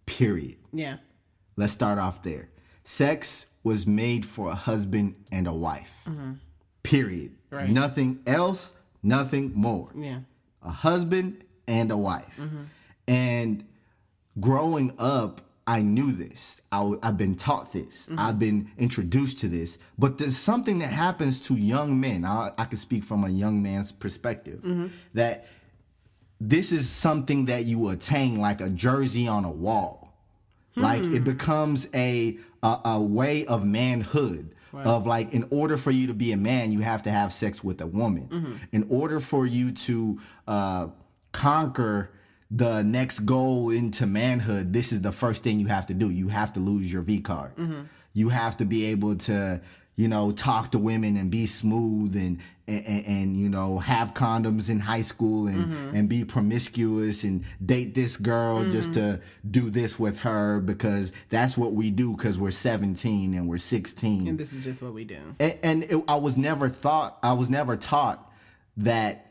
[0.07, 0.57] period.
[0.73, 0.97] Yeah.
[1.57, 2.49] Let's start off there.
[2.85, 6.07] Sex was made for a husband and a wife,
[6.83, 7.33] period.
[7.33, 7.57] Mm-hmm.
[7.57, 7.71] Right.
[7.71, 9.91] Nothing else, nothing more.
[9.97, 10.21] Yeah.
[10.63, 12.37] a husband and a wife.
[12.39, 12.63] Mm-hmm.
[13.09, 13.65] And
[14.39, 16.61] growing up, I knew this.
[16.71, 18.07] I, have been taught this.
[18.07, 18.19] Mm-hmm.
[18.19, 19.79] I've been introduced to this.
[19.99, 22.25] But there's something that happens to young men.
[22.25, 24.63] I, I can speak from a young man's perspective
[25.15, 25.47] that
[26.41, 30.13] this is something that you attain like a jersey on a wall.
[30.77, 34.51] Like it becomes a a, a way of manhood.
[34.75, 37.63] Of like, in order for you to be a man, you have to have sex
[37.63, 38.29] with a woman.
[38.29, 38.55] Mm-hmm.
[38.73, 40.89] In order for you to uh,
[41.31, 42.11] conquer
[42.51, 46.11] the next goal into manhood, this is the first thing you have to do.
[46.11, 47.55] You have to lose your V card.
[47.55, 47.83] Mm-hmm.
[48.15, 49.61] You have to be able to,
[49.97, 54.71] you know, talk to women and be smooth and and, and, you know have condoms
[54.71, 55.97] in high school and Mm-hmm.
[55.97, 59.21] and be promiscuous and date this girl just to
[59.51, 64.27] do this with her because that's what we do because we're 17 and we're 16
[64.29, 65.19] And this is just what we do.
[65.39, 68.33] and, and it, I was never thought I was never taught
[68.79, 69.24] that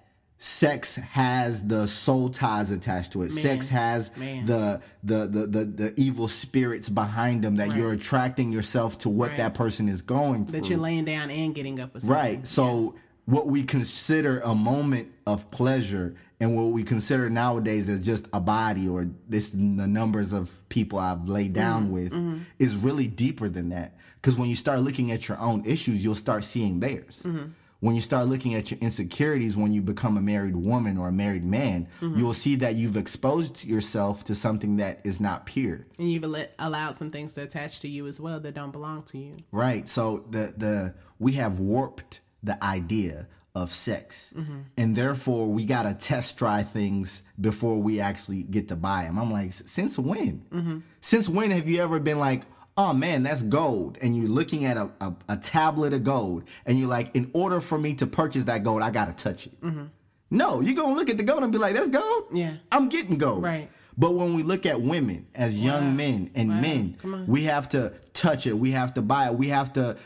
[0.43, 3.31] sex has the soul ties attached to it.
[3.31, 4.45] sex has Man.
[4.45, 9.29] the, the the the the evil spirits behind them that you're attracting yourself to what
[9.29, 9.37] Right.
[9.37, 10.59] that person is going through.
[10.59, 12.03] That you're laying down and getting up with.
[12.03, 12.45] Right.
[12.45, 18.27] So what we consider a moment of pleasure and what we consider nowadays as just
[18.33, 21.53] a body or this the numbers of people I've laid mm-hmm.
[21.53, 22.39] down with mm-hmm.
[22.59, 23.95] is really deeper than that.
[24.21, 27.23] Because when you start looking at your own issues, you'll start seeing theirs.
[27.25, 27.51] Mm-hmm.
[27.83, 31.11] When you start looking at your insecurities when you become a married woman or a
[31.11, 32.17] married man, mm-hmm.
[32.17, 35.85] you'll see that you've exposed yourself to something that is not pure.
[35.99, 39.03] And you've let, allowed some things to attach to you as well that don't belong
[39.07, 39.35] to you.
[39.51, 39.85] Right.
[39.85, 44.59] So the the we have warped the idea of sex, mm-hmm.
[44.77, 49.19] and therefore we gotta test drive things before we actually get to buy them.
[49.19, 50.45] I'm like, since when?
[50.53, 50.77] Mm-hmm.
[51.01, 52.43] Since when have you ever been like,
[52.77, 56.79] oh man, that's gold, and you're looking at a, a, a tablet of gold, and
[56.79, 59.61] you're like, in order for me to purchase that gold, I gotta touch it.
[59.61, 59.85] Mm-hmm.
[60.31, 62.25] No, you're gonna look at the gold and be like, that's gold.
[62.33, 62.55] Yeah.
[62.71, 63.43] I'm getting gold.
[63.43, 63.69] Right.
[63.95, 66.97] But when we look at women as young men and men,
[67.27, 68.53] we have to touch it.
[68.57, 69.35] We have to buy it.
[69.35, 69.97] We have to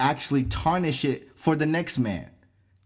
[0.00, 2.30] actually tarnish it for the next man.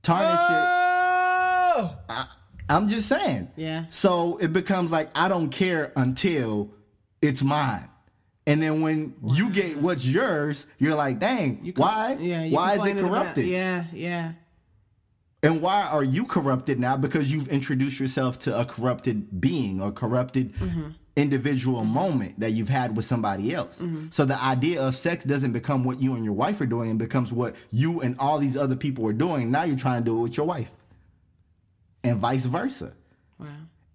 [0.02, 1.96] Tarnish Oh!
[2.08, 2.26] it.
[2.68, 3.50] I'm just saying.
[3.56, 3.84] Yeah.
[3.90, 6.72] So it becomes like I don't care until
[7.22, 7.88] it's mine.
[8.46, 12.16] And then when you get what's yours, you're like, dang, You com- why?
[12.20, 12.48] Yeah.
[12.48, 13.46] why is it corrupted?
[13.46, 13.84] yeah.
[13.92, 14.32] Yeah.
[15.42, 16.96] And why are you corrupted now?
[16.98, 20.52] Because you've introduced yourself to a corrupted being or corrupted
[21.16, 23.82] individual moment that you've had with somebody else.
[24.10, 26.98] So the idea of sex doesn't become what you and your wife are doing, it
[26.98, 29.50] becomes what you and all these other people are doing.
[29.50, 30.70] Now you're trying to do it with your wife.
[32.04, 32.92] And vice versa.
[33.38, 33.46] Wow.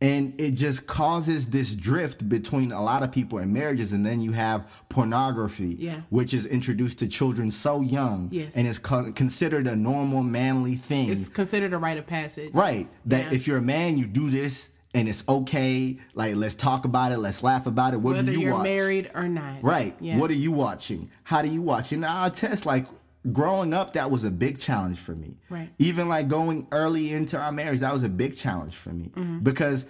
[0.01, 3.93] And it just causes this drift between a lot of people in marriages.
[3.93, 6.01] And then you have pornography, Yeah.
[6.09, 8.51] which is introduced to children so young Yes.
[8.55, 11.09] and is co- considered a normal manly thing.
[11.09, 12.51] It's considered a rite of passage.
[12.53, 12.89] Right.
[13.05, 13.35] That Yeah.
[13.35, 15.97] if you're a man, you do this and it's okay.
[16.13, 17.17] Like, let's talk about it.
[17.19, 17.97] Let's laugh about it.
[18.01, 18.63] What Whether do you you're watch?
[18.63, 19.61] married or not.
[19.63, 19.95] Right.
[19.99, 20.17] Yeah.
[20.17, 21.09] What are you watching?
[21.23, 21.91] How do you watch?
[21.91, 22.85] And I'll test like
[23.31, 25.37] growing up, that was a big challenge for me.
[25.49, 25.69] Right.
[25.79, 29.39] Even like going early into our marriage, that was a big challenge for me Mm-hmm.
[29.39, 29.85] because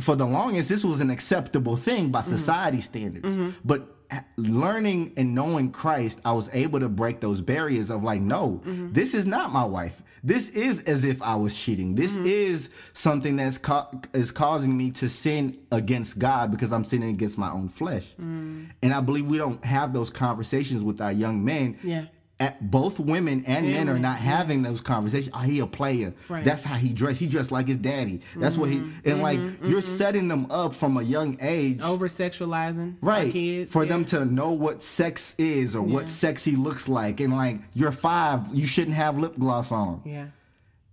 [0.00, 2.30] for the longest, this was an acceptable thing by Mm-hmm.
[2.30, 3.38] society standards.
[3.64, 3.94] But
[4.36, 8.92] learning and knowing Christ, I was able to break those barriers of like, no, Mm-hmm.
[8.92, 10.02] this is not my wife.
[10.24, 11.94] This is as if I was cheating.
[11.94, 12.26] This Mm-hmm.
[12.26, 17.38] is something that's ca- is causing me to sin against God because I'm sinning against
[17.38, 18.06] my own flesh.
[18.20, 18.70] Mm.
[18.82, 21.78] And I believe we don't have those conversations with our young men.
[21.84, 22.06] Yeah.
[22.40, 24.68] At both women and, men are not having yes.
[24.68, 25.34] those conversations.
[25.34, 26.14] Oh, he a player.
[26.28, 26.44] Right.
[26.44, 27.18] That's how he dressed.
[27.18, 28.20] He dressed like his daddy.
[28.36, 29.20] That's what he and mm-hmm.
[29.22, 29.68] like mm-hmm.
[29.68, 29.96] you're mm-hmm.
[29.96, 31.80] setting them up from a young age.
[31.82, 33.32] Over sexualizing Right.
[33.32, 33.72] kids.
[33.72, 33.88] for yeah.
[33.88, 37.18] them to know what sex is or what sexy looks like.
[37.18, 40.02] And like you're five, you shouldn't have lip gloss on.
[40.04, 40.28] Yeah.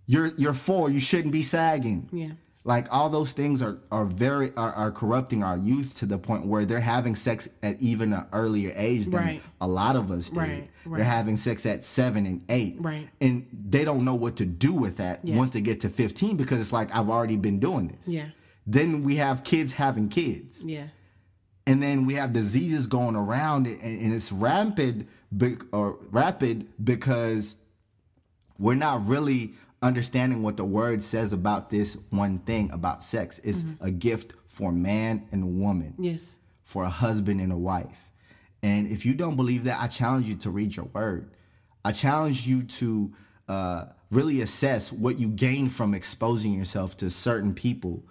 [0.06, 2.08] You're you're four, you shouldn't be sagging.
[2.12, 2.30] Yeah.
[2.66, 6.46] Like all those things are are very are, are corrupting our youth to the point
[6.46, 9.42] where they're having sex at even an earlier age than Right.
[9.60, 10.36] a lot of us did.
[10.36, 10.96] Right, right.
[10.96, 12.76] They're having sex at seven and eight.
[12.80, 13.08] Right.
[13.20, 15.36] And they don't know what to do with that Yeah.
[15.36, 18.08] once they get to fifteen because it's like I've already been doing this.
[18.08, 18.30] Yeah.
[18.66, 20.88] Then we have kids having kids Yeah.
[21.68, 27.56] and then we have diseases going around and, and it's rampant be, or rapid because
[28.58, 29.54] we're not really
[29.86, 34.72] understanding what the word says about this one thing about sex it's a gift for
[34.72, 35.94] man and woman.
[35.98, 36.38] Yes.
[36.64, 38.10] for a husband and a wife.
[38.62, 41.30] And if you don't believe that i challenge you to read your word.
[41.84, 43.12] I challenge you to
[43.48, 48.04] uh, really assess what you gain from exposing yourself to certain people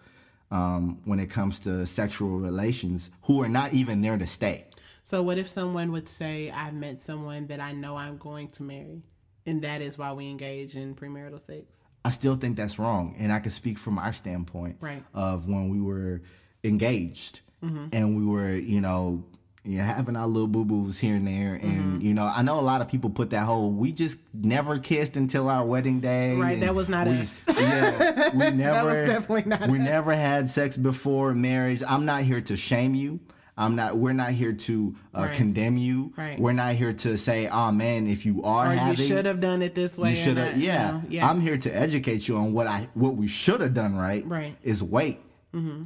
[0.51, 4.67] um, when it comes to sexual relations who are not even there to stay.
[5.03, 8.63] So what if someone would say, "I've met someone that I know I'm going to
[8.63, 9.03] marry,"
[9.45, 11.79] and that is why we engage in premarital sex?
[12.03, 13.15] I still think that's wrong.
[13.17, 15.03] And I can speak from our standpoint Right.
[15.13, 16.21] of when we were
[16.63, 17.85] engaged Mm-hmm.
[17.93, 19.23] and we were, you know,
[19.63, 21.55] you know, having our little boo boos here and there.
[21.55, 22.01] And, Mm-hmm.
[22.01, 25.17] you know, I know a lot of people put that whole, we just never kissed
[25.17, 26.35] until our wedding day.
[26.35, 27.43] Right, that was not we- us.
[27.47, 29.85] Yeah, we never, definitely not we us.
[29.85, 31.81] never had sex before marriage.
[31.87, 33.19] I'm not here to shame you.
[33.57, 33.95] I'm not.
[33.97, 35.37] We're not here to uh, Right.
[35.37, 36.11] condemn you.
[36.17, 36.37] Right.
[36.39, 39.61] We're not here to say, "Oh man, if you are Or you should have done
[39.61, 40.09] it this way.
[40.11, 40.99] you should have yeah.
[41.07, 41.29] yeah.
[41.29, 44.53] i'm here to educate you on what i what we should have done right Right.
[44.57, 44.69] Mm-hmm.
[44.69, 45.19] is wait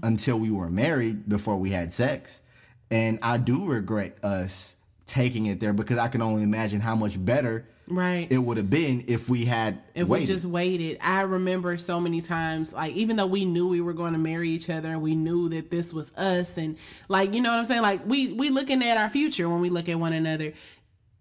[0.02, 2.42] until we were married before we had sex
[2.90, 4.76] and i do regret us
[5.10, 8.28] taking it there because i can only imagine how much better right.
[8.30, 10.22] it would have been if we had if waited.
[10.22, 10.98] we just waited.
[11.02, 14.50] I remember so many times like even though we knew we were going to marry
[14.50, 17.66] each other and we knew that this was us and like you know what i'm
[17.66, 17.82] saying?
[17.82, 20.54] Like we we looking at our future when we look at one another.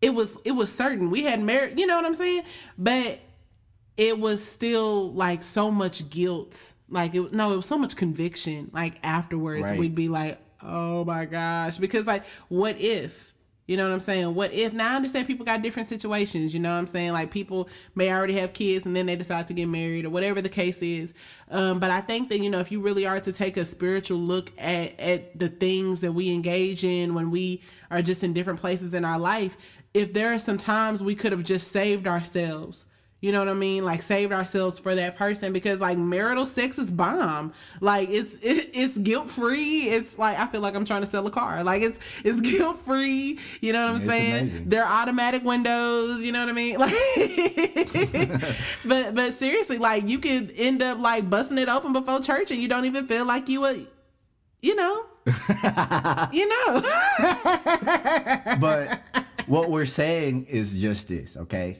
[0.00, 1.10] It was it was certain.
[1.10, 2.44] We had married you know what i'm saying?
[2.76, 3.20] But
[3.96, 6.74] it was still like so much guilt.
[6.88, 9.64] Like it no it was so much conviction like afterwards.
[9.64, 9.78] Right.
[9.78, 11.78] we'd be like oh my gosh.
[11.78, 13.32] Because like what if
[13.68, 14.34] you know what I'm saying?
[14.34, 17.12] What if now I understand people got different situations, you know what I'm saying?
[17.12, 20.40] Like people may already have kids and then they decide to get married or whatever
[20.40, 21.12] the case is.
[21.50, 24.18] Um, but I think that, you know, if you really are to take a spiritual
[24.18, 28.58] look at, at the things that we engage in when we are just in different
[28.58, 29.58] places in our life,
[29.92, 32.86] if there are some times we could have just saved ourselves
[33.20, 33.84] you know what I mean?
[33.84, 37.52] Like saved ourselves for that person because like marital sex is bomb.
[37.80, 39.88] Like it's it, it's guilt free.
[39.88, 41.64] It's like I feel like I'm trying to sell a car.
[41.64, 43.38] Like it's it's guilt free.
[43.60, 44.38] You know what I'm It's saying?
[44.40, 44.68] amazing.
[44.68, 46.22] They're automatic windows.
[46.22, 46.76] You know what I mean?
[46.78, 48.40] Like,
[48.84, 52.60] but but seriously, like you could end up like busting it open before church and
[52.62, 53.86] you don't even feel like you would.
[54.60, 55.06] You know,
[56.32, 56.82] you know.
[58.60, 59.00] but
[59.46, 61.78] what we're saying is just this, okay?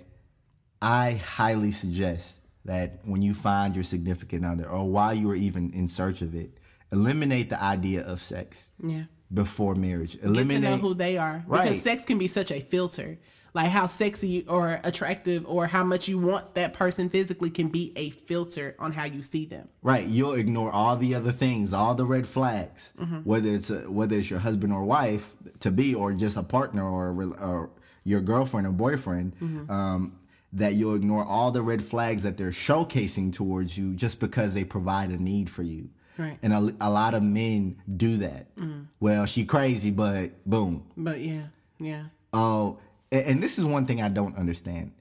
[0.80, 5.72] I highly suggest that when you find your significant other or while you are even
[5.72, 6.58] in search of it,
[6.92, 9.04] eliminate the idea of sex yeah.
[9.32, 10.12] before marriage.
[10.14, 13.18] get to Eliminate know who they are because sex can be such a filter
[13.54, 17.92] like how sexy or attractive or how much you want that person physically can be
[17.96, 21.94] a filter on how you see them Right, you'll ignore all the other things, all
[21.94, 22.92] the red flags,
[23.24, 26.84] whether it's a, whether it's your husband or wife to be, or just a partner
[26.84, 27.70] or, a or
[28.04, 29.32] your girlfriend or boyfriend.
[29.70, 30.17] Um,
[30.52, 34.64] that you'll ignore all the red flags that they're showcasing towards you just because they
[34.64, 35.90] provide a need for you.
[36.16, 36.38] Right.
[36.42, 38.54] And a, a lot of men do that.
[38.56, 38.86] Mm.
[38.98, 41.42] Well, she crazy, but boom, but yeah
[41.78, 42.78] yeah Oh,
[43.12, 44.92] and, and this is one thing I don't understand.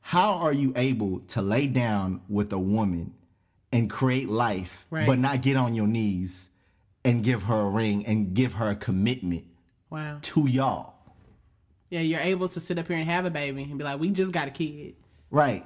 [0.00, 3.14] How are you able to lay down with a woman
[3.72, 5.06] and create life, Right.
[5.06, 6.48] but not get on your knees
[7.04, 9.44] and give her a ring and give her a commitment
[9.90, 10.91] wow to y'all?
[11.92, 14.10] Yeah you're able to sit up here and have a baby and be like we
[14.10, 14.94] just got a kid
[15.32, 15.64] Right.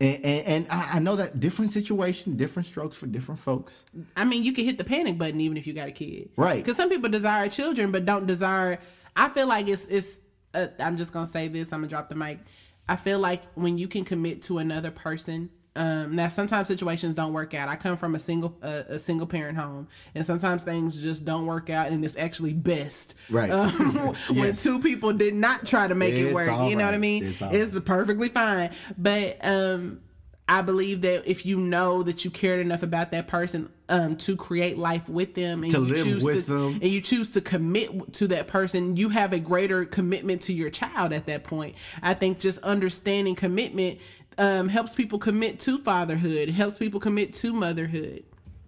[0.00, 3.84] And, and, and I I know that different situation, different strokes for different folks.
[4.16, 6.56] I mean, you can hit the panic button even if you got a kid, Right.
[6.56, 8.80] Because some people desire children but don't desire.
[9.14, 10.08] I feel like it's it's.
[10.52, 11.72] Uh, I'm just gonna say this.
[11.72, 12.40] I'm gonna drop the mic.
[12.88, 15.50] I feel like when you can commit to another person.
[15.76, 17.68] Um, now sometimes situations don't work out.
[17.68, 21.46] I come from a single uh, a single parent home, and sometimes things just don't
[21.46, 23.50] work out, and it's actually best Right.
[23.50, 23.70] um,
[24.34, 26.46] when two people did not try to make it work.
[26.68, 27.24] You know what I mean?
[27.24, 28.70] It's It's perfectly fine.
[28.96, 30.00] But um
[30.46, 34.36] I believe that if you know that you cared enough about that person um to
[34.36, 36.72] create life with them and To you live choose with to them.
[36.74, 40.68] and you choose to commit to that person, you have a greater commitment to your
[40.70, 41.74] child at that point.
[42.02, 44.00] I think just understanding commitment
[44.38, 48.24] um helps people commit to fatherhood, helps people commit to motherhood.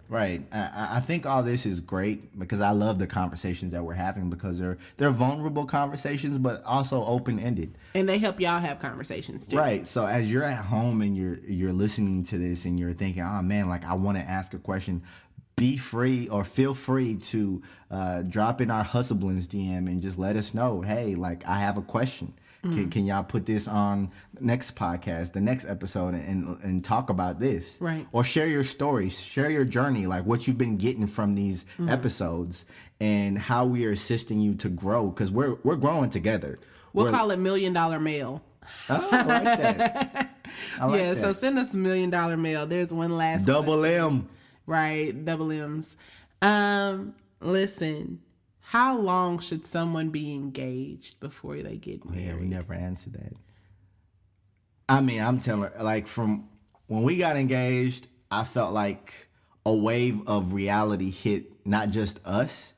[0.09, 0.41] Right.
[0.53, 4.29] I- I, think all this is great because I love the conversations that we're having
[4.29, 7.77] because they're they're vulnerable conversations, but also open ended.
[7.93, 9.57] And they help y'all have conversations too.
[9.57, 9.85] Right.
[9.85, 13.41] So as you're at home and you're you're listening to this and you're thinking, oh
[13.41, 15.03] man, like I want to ask a question,
[15.57, 17.61] be free or feel free to
[17.91, 20.81] uh, drop in our Hustleblins DM and just let us know.
[20.81, 22.33] Hey, like I have a question.
[22.73, 27.39] Can, can y'all put this on next podcast, the next episode, and and talk about
[27.39, 27.77] this?
[27.79, 28.05] Right.
[28.11, 31.89] Or share your stories, share your journey, like what you've been getting from these Mm-hmm.
[31.89, 32.65] episodes,
[32.99, 36.59] and how we are assisting you to grow because we're we're growing together.
[36.93, 38.41] We'll We're- call it million dollar mail.
[38.89, 40.35] Oh, I like that.
[40.79, 42.65] I like yeah, so send us a million dollar mail.
[42.67, 44.01] There's one last double question.
[44.01, 44.29] M.
[44.65, 45.95] Right, double M's.
[46.41, 48.19] Um, listen,
[48.71, 52.25] how long should someone be engaged before they get married?
[52.25, 53.31] Yeah, we never answered that.
[54.89, 56.49] I mean, I'm telling like from
[56.87, 59.29] when we got engaged, I felt like
[59.65, 62.73] a wave of reality hit not just us,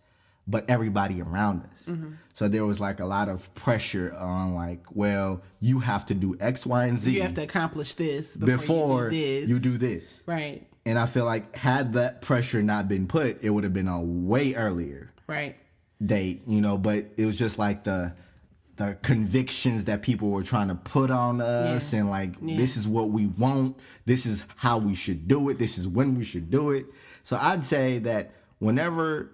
[0.46, 1.88] but everybody around us.
[1.88, 2.12] Mm-hmm.
[2.34, 6.38] So there was like a lot of pressure on like, well, you have to do
[6.40, 9.50] X, Y, and Z You have to accomplish this before, before you do this.
[9.50, 10.24] you do this.
[10.28, 13.88] right, And I feel like had that pressure not been put, it would have been
[13.88, 15.56] a way earlier right,
[16.04, 18.14] date, you know, but it was just like the
[18.78, 22.00] the convictions that people were trying to put on us Yeah.
[22.00, 23.76] and like this is what we want,
[24.06, 26.86] this is how we should do it, this is when we should do it.
[27.24, 29.32] So I'd say that whenever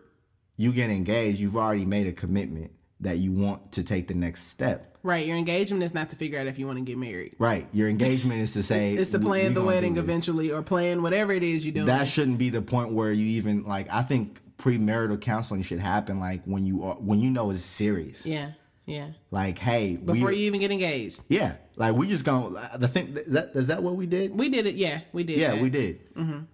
[0.57, 4.47] you get engaged, you've already made a commitment that you want to take the next
[4.47, 4.97] step.
[5.03, 5.27] right.
[5.27, 7.35] Your engagement is not to figure out if you want to get married.
[7.37, 7.67] Right.
[7.71, 11.43] Your engagement is to say It's to plan the wedding eventually, or plan whatever it
[11.43, 11.85] is you do.
[11.85, 16.19] that shouldn't be the point where you even like I think premarital counseling should happen
[16.19, 18.25] like when you are when you know it's serious.
[18.25, 18.51] yeah,
[18.85, 19.09] yeah.
[19.31, 23.15] Like, hey, Before we you even get engaged, Yeah, like we just going the thing.
[23.17, 24.37] Is that is that what we did?
[24.37, 24.75] we did it.
[24.75, 25.37] Yeah, we did.
[25.37, 25.61] yeah, that.
[25.61, 25.99] we did.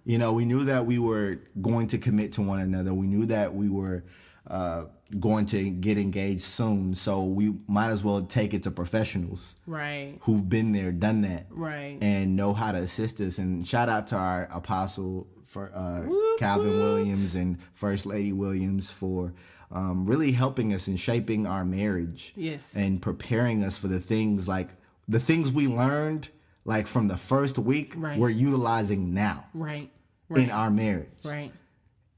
[0.04, 2.92] You know, we knew that we were going to commit to one another.
[2.92, 4.04] We knew that we were
[4.46, 4.86] uh,
[5.20, 6.94] going to get engaged soon.
[6.94, 11.46] So we might as well take it to professionals Right, who've been there, done that,
[11.50, 11.96] right.
[12.02, 13.38] and know how to assist us.
[13.38, 16.78] And shout out to our apostle for uh, Woot Calvin woot.
[16.78, 19.32] Williams and First Lady Williams for
[19.70, 22.32] um, really helping us and shaping our marriage.
[22.36, 22.72] Yes.
[22.74, 24.68] and preparing us for the things like
[25.08, 26.28] the things we learned
[26.64, 28.18] like from the first week Right.
[28.18, 29.90] we're utilizing now right,
[30.30, 31.08] in our marriage.
[31.24, 31.52] right.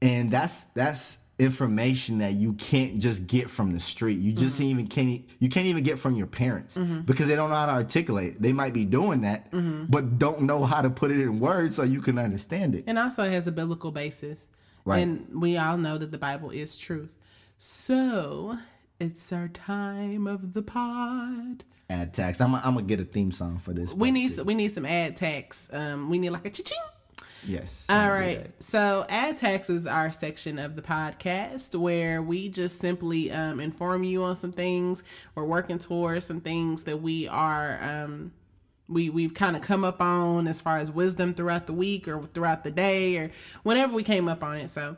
[0.01, 4.19] And that's that's information that you can't just get from the street.
[4.19, 4.63] You just Mm-hmm.
[4.69, 7.71] even can't you can't even get from your parents because they don't know how to
[7.73, 8.41] articulate.
[8.41, 9.85] They might be doing that, Mm-hmm.
[9.89, 12.85] but don't know how to put it in words so you can understand it.
[12.87, 14.45] and also it has a biblical basis.
[14.85, 14.99] Right.
[14.99, 17.15] And we all know that the Bible is truth.
[17.57, 18.57] So
[18.99, 21.63] it's our time of the pod.
[21.89, 22.39] Ad tax.
[22.39, 23.93] I'm I'm gonna get a theme song for this.
[23.93, 24.43] We need too.
[24.43, 25.67] we need some ad tax.
[25.71, 26.77] Um, we need like a cha-ching.
[27.45, 27.85] Yes.
[27.89, 28.51] All I'm gonna do right.
[28.59, 34.03] So, ad tax is our section of the podcast where we just simply um, inform
[34.03, 35.03] you on some things.
[35.33, 38.31] We're working towards some things that we are um,
[38.87, 42.21] we we've kind of come up on as far as wisdom throughout the week or
[42.21, 43.31] throughout the day or
[43.63, 44.69] whenever we came up on it.
[44.69, 44.97] So,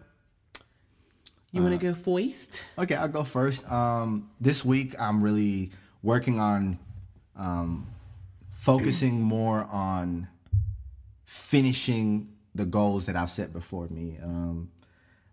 [1.51, 2.61] you want to go first?
[2.77, 3.69] Okay, I'll go first.
[3.71, 5.71] Um, this week, I'm really
[6.03, 6.77] working on
[7.35, 7.87] um,
[8.53, 10.27] focusing more on
[11.25, 14.17] finishing the goals that I've set before me.
[14.21, 14.69] Um,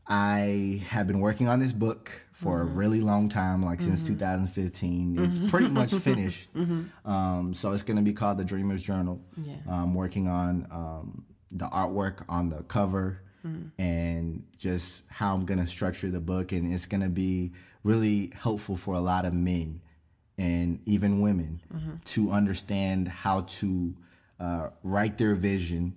[0.07, 2.77] I have been working on this book for a mm-hmm.
[2.77, 4.14] really long time, like since mm-hmm.
[4.14, 5.18] 2015.
[5.18, 5.49] It's mm-hmm.
[5.49, 6.51] pretty much finished.
[7.05, 9.20] Um, so it's going to be called The Dreamer's Journal.
[9.43, 9.55] Yeah.
[9.68, 13.20] I'm working on um, the artwork on the cover
[13.79, 16.53] and just how I'm going to structure the book.
[16.53, 17.53] And it's going to be
[17.83, 19.83] really helpful for a lot of men
[20.39, 21.61] and even women
[22.07, 23.95] to understand how to
[24.45, 25.95] uh, write their vision,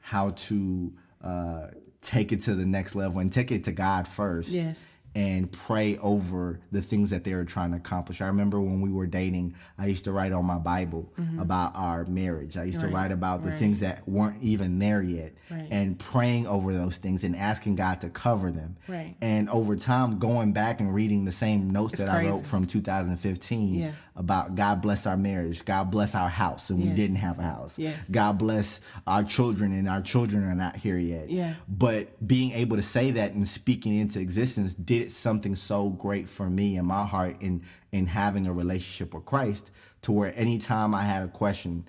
[0.00, 1.66] how to uh,
[2.00, 4.48] take it to the next level and take it to God first.
[4.50, 4.98] Yes.
[5.14, 8.22] And pray over the things that they were trying to accomplish.
[8.22, 12.06] I remember when we were dating, I used to write on my Bible about our
[12.06, 12.56] marriage.
[12.56, 12.94] I used to Mm-hmm.
[12.96, 13.58] Write about the right.
[13.58, 15.68] things that weren't even there yet Right.
[15.70, 18.76] and praying over those things and asking God to cover them.
[18.88, 19.14] Right.
[19.20, 23.74] And over time, going back and reading the same notes that I wrote from 2015
[23.74, 23.92] Yeah.
[24.14, 27.78] About God bless our marriage, God bless our house, and we didn't have a house.
[27.78, 28.08] Yes.
[28.10, 31.30] God bless our children, and our children are not here yet.
[31.30, 31.54] Yeah.
[31.66, 36.48] But being able to say that and speaking into existence did something so great for
[36.50, 39.70] me in my heart in in having a relationship with Christ,
[40.02, 41.88] to where anytime I had a question,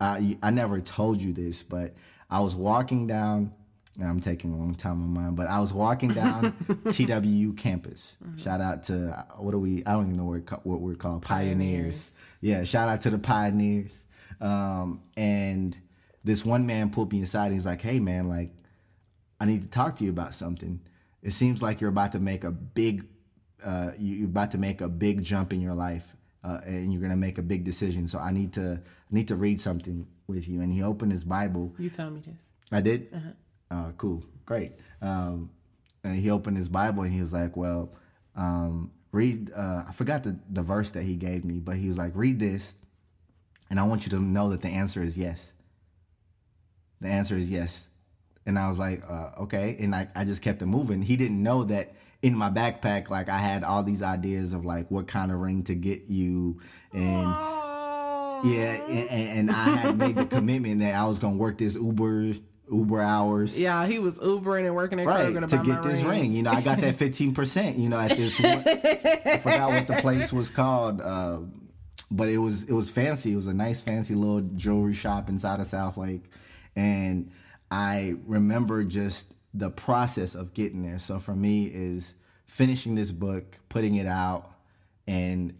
[0.00, 1.94] I I never told you this, but
[2.30, 3.52] I was walking down.
[4.00, 6.52] I'm taking a long time on mine, but I was walking down
[6.86, 8.16] TWU campus.
[8.36, 9.82] Shout out to what are we?
[9.84, 11.22] I don't even know what, we're what we're called.
[11.22, 12.12] Pioneers.
[12.40, 14.06] Yeah, shout out to the pioneers.
[14.40, 15.76] Um, and
[16.22, 17.46] this one man pulled me aside.
[17.46, 18.52] And he's like, "Hey, man, like,
[19.40, 20.80] I need to talk to you about something.
[21.22, 23.04] It seems like you're about to make a big,
[23.64, 27.02] uh, you- you're about to make a big jump in your life, uh, and you're
[27.02, 28.06] gonna make a big decision.
[28.06, 31.24] So I need to, I need to read something with you." And he opened his
[31.24, 31.74] Bible.
[31.78, 32.36] You told me this.
[32.70, 33.08] I did.
[33.70, 34.72] Uh, cool, great.
[35.02, 35.50] Um,
[36.04, 37.92] and he opened his Bible and he was like, well,
[38.36, 39.50] um, read.
[39.54, 42.38] Uh, I forgot the the verse that he gave me, but he was like, read
[42.38, 42.74] this,
[43.70, 45.52] and I want you to know that the answer is yes.
[47.00, 47.88] The answer is yes.
[48.46, 49.76] And I was like, uh, okay.
[49.78, 51.02] And I, I just kept it moving.
[51.02, 54.90] He didn't know that in my backpack, like I had all these ideas of like
[54.90, 56.60] what kind of ring to get you
[56.92, 57.28] and
[58.44, 62.34] yeah, and, and I had made the commitment that I was gonna work this Uber
[62.70, 63.58] Uber hours.
[63.58, 66.20] Yeah, he was Ubering and working at Right, Kroger to, to get this ring.
[66.20, 66.32] ring.
[66.32, 69.98] You know, I got that 15%, you know, at this one, I forgot what the
[70.00, 71.00] place was called.
[71.00, 71.40] Uh,
[72.10, 73.32] but it was it was fancy.
[73.32, 76.22] It was a nice fancy little jewelry shop inside of Southlake.
[76.74, 77.30] And
[77.70, 80.98] I remember just the process of getting there.
[80.98, 82.14] So for me is
[82.46, 84.50] finishing this book, putting it out,
[85.06, 85.54] and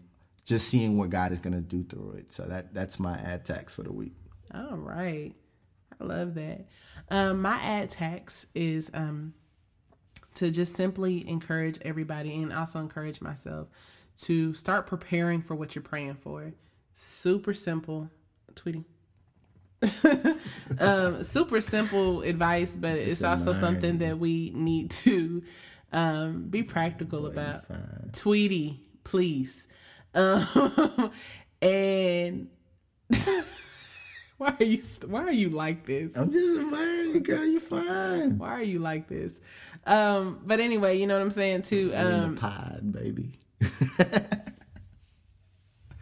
[0.45, 2.33] just seeing what God is gonna do through it.
[2.33, 4.13] So that that's my ad tax for the week.
[4.53, 5.33] All right.
[5.99, 6.65] I love that.
[7.09, 9.33] Um, my ad tax is um,
[10.35, 13.67] to just simply encourage everybody and also encourage myself
[14.21, 16.53] to start preparing for what you're praying for.
[16.93, 18.09] Super simple.
[18.53, 18.85] Tweeting.
[20.79, 25.41] um, super simple advice, but it's also something that we need to
[25.93, 27.63] um, be practical about.
[28.13, 29.65] Tweety, please.
[30.13, 31.11] Um,
[31.61, 32.49] and
[34.39, 36.11] why are you why are you like this?
[36.15, 37.45] I'm just admiring you, girl.
[37.45, 38.37] You fine.
[38.39, 39.33] Why are you like this?
[39.85, 41.91] Um, but anyway, you know what I'm saying too.
[41.93, 43.39] in Um, the pod, baby.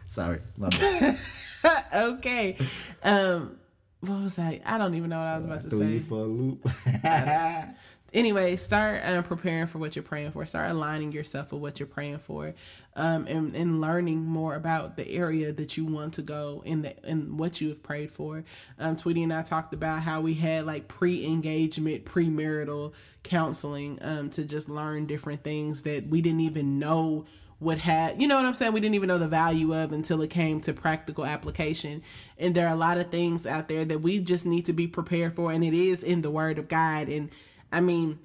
[0.06, 1.18] Sorry, my bad.
[1.94, 2.56] okay.
[3.02, 3.56] Um,
[4.00, 4.60] what was I?
[4.64, 6.04] I don't even know what I was about to Threw you say.
[6.06, 6.66] for a loop.
[8.12, 10.46] Anyway, start um, preparing for what you're praying for.
[10.46, 12.54] Start aligning yourself with what you're praying for,
[12.96, 16.96] um, and, and learning more about the area that you want to go in the
[17.06, 18.44] in what you have prayed for.
[18.78, 22.94] Um, Tweety and I talked about how we had like pre-engagement, premarital
[23.24, 27.26] counseling um, to just learn different things that we didn't even know
[27.60, 30.22] would have you know what i'm saying we didn't even know the value of until
[30.22, 32.00] it came to practical application
[32.38, 34.86] and there are a lot of things out there that we just need to be
[34.86, 37.28] prepared for and it is in the word of god and
[37.72, 38.18] i mean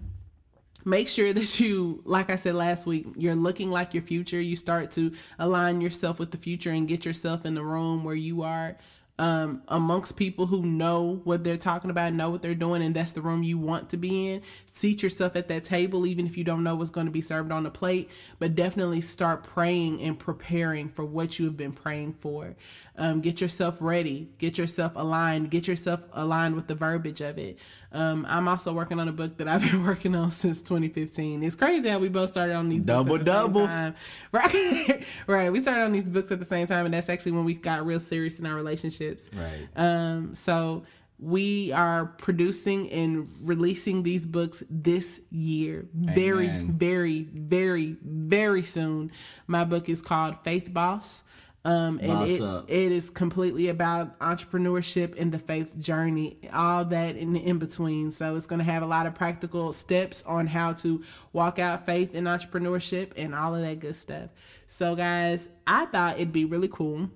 [0.86, 4.56] make sure that you like i said last week you're looking like your future you
[4.56, 8.41] start to align yourself with the future and get yourself in the room where you
[8.41, 8.78] are
[9.20, 13.11] um, amongst people who know what they're talking about, know what they're doing, and that's
[13.11, 14.41] the room you want to be in.
[14.65, 17.52] Seat yourself at that table, even if you don't know what's going to be served
[17.52, 18.10] on the plate,
[18.40, 22.56] but definitely start praying and preparing for what you have been praying for.
[22.95, 27.57] Um, get yourself ready, get yourself aligned, get yourself aligned with the verbiage of it.
[27.91, 31.41] Um, I'm also working on a book that I've been working on since 2015.
[31.41, 33.65] It's crazy how we both started on these books Double, the same double.
[33.65, 33.95] time.
[34.32, 35.52] Right, right.
[35.52, 37.84] We started on these books at the same time, and that's actually when we got
[37.84, 39.28] real serious in our relationships.
[39.34, 39.68] Right.
[39.76, 40.84] Um, so
[41.20, 45.88] we are producing and releasing these books this year.
[45.94, 46.74] Very, Amen.
[46.78, 49.11] very, very, very soon.
[49.48, 51.24] My book is called Faith Boss.
[51.65, 57.38] Um, and it, it is completely about entrepreneurship and the faith journey, all that in
[57.38, 58.11] in between.
[58.11, 61.85] So it's going to have a lot of practical steps on how to walk out
[61.85, 64.30] faith and entrepreneurship and all of that good stuff.
[64.68, 67.10] So guys, I thought it'd be really cool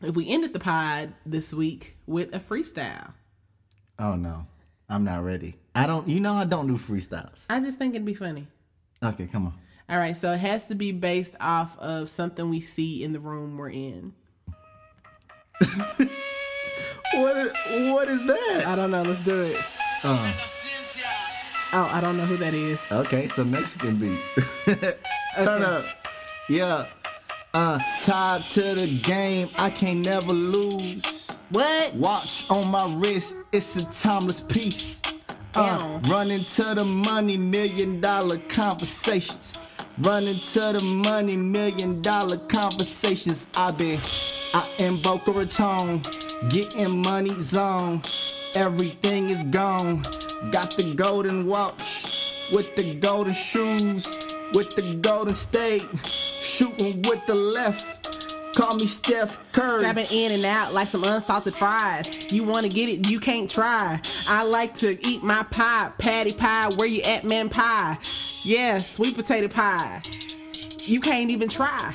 [0.00, 3.14] if we ended the pod this week with a freestyle.
[3.98, 4.46] oh no,
[4.88, 5.56] I'm not ready.
[5.74, 6.06] I don't.
[6.06, 7.44] You know, I don't do freestyles.
[7.50, 8.46] I just think it'd be funny.
[9.02, 9.54] Okay, come on.
[9.88, 13.20] All right, so it has to be based off of something we see in the
[13.20, 14.14] room we're in.
[17.14, 17.52] What?
[17.70, 18.64] What is that?
[18.66, 19.02] I don't know.
[19.02, 19.56] Let's do it.
[20.02, 20.32] Uh.
[21.72, 22.82] Oh, I don't know who that is.
[22.90, 24.20] Okay, some Mexican beat.
[25.42, 25.86] Turn up.
[26.48, 26.88] Yeah.
[27.54, 29.48] Uh, tied to the game.
[29.56, 31.28] I can't never lose.
[31.52, 31.94] What?
[31.94, 35.00] Watch on my wrist, it's a timeless piece.
[35.54, 39.75] Uh, running to the money, million dollar conversations.
[40.00, 43.48] Running to the money, million dollar conversations.
[43.56, 43.98] i been
[44.52, 46.02] out in Boca Raton,
[46.50, 48.02] getting money zone.
[48.54, 50.02] Everything is gone.
[50.52, 54.06] Got the golden watch with the golden shoes,
[54.52, 55.82] with the golden state.
[56.42, 58.05] Shooting with the left.
[58.56, 59.82] Call me Steph Curry.
[59.82, 62.32] Tapping in and out like some unsalted fries.
[62.32, 64.00] You want to get it, you can't try.
[64.26, 66.70] I like to eat my pie, patty pie.
[66.76, 67.50] Where you at, man?
[67.50, 67.98] Pie.
[68.44, 70.00] Yeah, sweet potato pie.
[70.86, 71.94] You can't even try.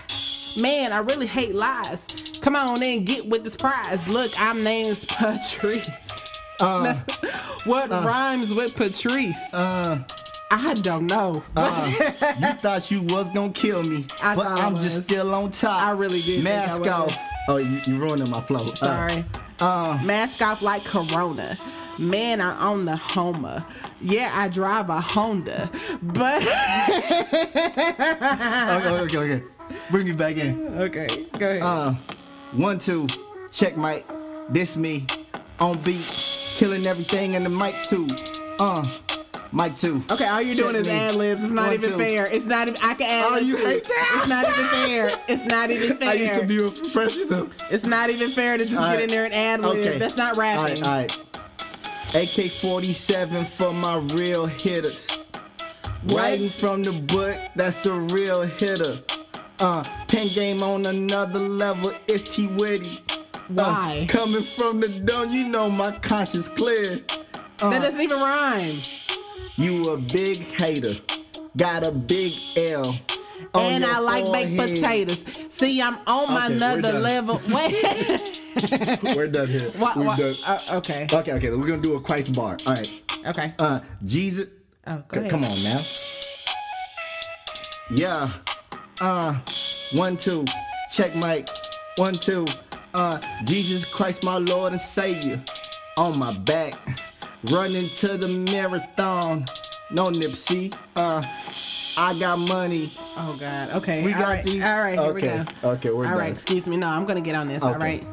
[0.62, 2.40] Man, I really hate lies.
[2.44, 4.08] Come on in, get with this prize.
[4.08, 5.90] Look, I'm named Patrice.
[6.60, 6.94] Uh,
[7.66, 9.36] what rhymes with Patrice?
[9.52, 10.04] uh,
[10.54, 11.36] I don't know.
[11.56, 15.82] you thought you was gonna kill me, I but I'm just still on top.
[15.82, 17.18] I really did Mask off.
[17.48, 18.58] Oh, you, you ruining my flow.
[18.58, 19.26] Uh, Sorry.
[19.62, 21.58] Uh, Mask off like Corona.
[21.98, 23.66] Man, I own the Homer.
[24.02, 25.70] Yeah, I drive a Honda.
[26.02, 26.42] But
[28.82, 29.44] Okay, okay, okay.
[29.90, 30.68] Bring me back in.
[30.80, 31.08] okay,
[31.38, 31.62] go ahead.
[31.62, 31.94] Uh,
[32.52, 33.08] one, two,
[33.52, 34.06] check mic.
[34.50, 35.06] This me
[35.62, 36.08] on beat,
[36.56, 38.06] killing everything in the mic too.
[38.60, 38.84] Uh,
[39.52, 40.04] mic two.
[40.12, 41.44] Okay, all you're doing Check is ad libs.
[41.44, 41.98] It's not One, even two.
[41.98, 42.28] fair.
[42.32, 42.82] It's not even.
[42.84, 43.66] I can ad Oh, lib you too.
[43.66, 44.18] hate that?
[44.20, 45.24] It's not even fair.
[45.28, 46.10] It's not even fair.
[46.10, 47.50] I used to be a professional.
[47.70, 49.04] It's not even fair to just All get right.
[49.04, 49.78] in there and ad lib.
[49.78, 49.98] Okay.
[49.98, 50.82] That's not rapping.
[50.84, 51.18] right, all right.
[52.38, 55.08] AK 47 for my real hitters.
[56.08, 59.00] Writing from the book, that's the real hitter.
[59.60, 63.00] Uh, pen game on another level, it's T Witty.
[63.50, 64.08] Why?
[64.10, 67.02] coming from the dome, you know my conscience clear.
[67.62, 68.82] Uh, That doesn't even rhyme.
[69.62, 70.96] You a big hater,
[71.56, 72.98] got a big L.
[73.54, 75.24] and I like baked potatoes.
[75.54, 77.42] See, I'm on my Okay, we're another level.
[77.54, 78.42] Wait.
[79.16, 79.70] We're done here.
[79.78, 80.36] Why- We're why- done.
[80.46, 81.08] uh, okay.
[81.14, 82.58] Okay, okay, we're gonna do a Christ bar.
[82.66, 83.02] All right.
[83.28, 83.54] Okay.
[83.60, 84.48] Uh, Jesus.
[84.88, 85.30] Oh, go C-.
[85.30, 85.82] Come on now.
[87.92, 88.30] Yeah.
[89.00, 89.40] Uh,
[89.94, 90.44] one, two.
[90.94, 91.48] Check mic.
[91.98, 92.46] One, two.
[92.94, 95.42] Uh, Jesus Christ, my Lord and Savior.
[95.98, 96.74] On my back.
[97.46, 99.46] Running to the marathon.
[99.90, 100.74] No Nipsey.
[100.96, 101.22] Uh,
[101.98, 102.94] I got money.
[103.18, 103.72] Oh God.
[103.72, 104.04] Okay.
[104.04, 104.44] We All got right.
[104.44, 104.64] these.
[104.64, 105.00] All right.
[105.00, 105.46] Here we Okay.
[105.62, 105.70] go.
[105.72, 106.26] Okay, we're All right.
[106.28, 106.34] done.
[106.34, 106.78] Excuse me.
[106.78, 107.64] No, I'm gonna get on this.
[107.64, 107.80] All Okay.
[107.80, 108.08] right.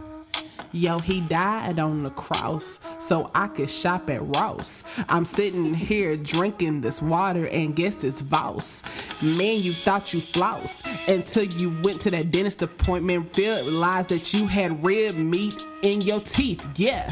[0.73, 4.85] Yo, he died on the cross so I could shop at Ross.
[5.09, 8.83] I'm sitting here drinking this water and guess it's Voss.
[9.23, 10.79] Man, you thought you flossed
[11.09, 16.21] until you went to that dentist appointment, realized that you had rib meat in your
[16.21, 16.67] teeth.
[16.77, 17.09] Yeah,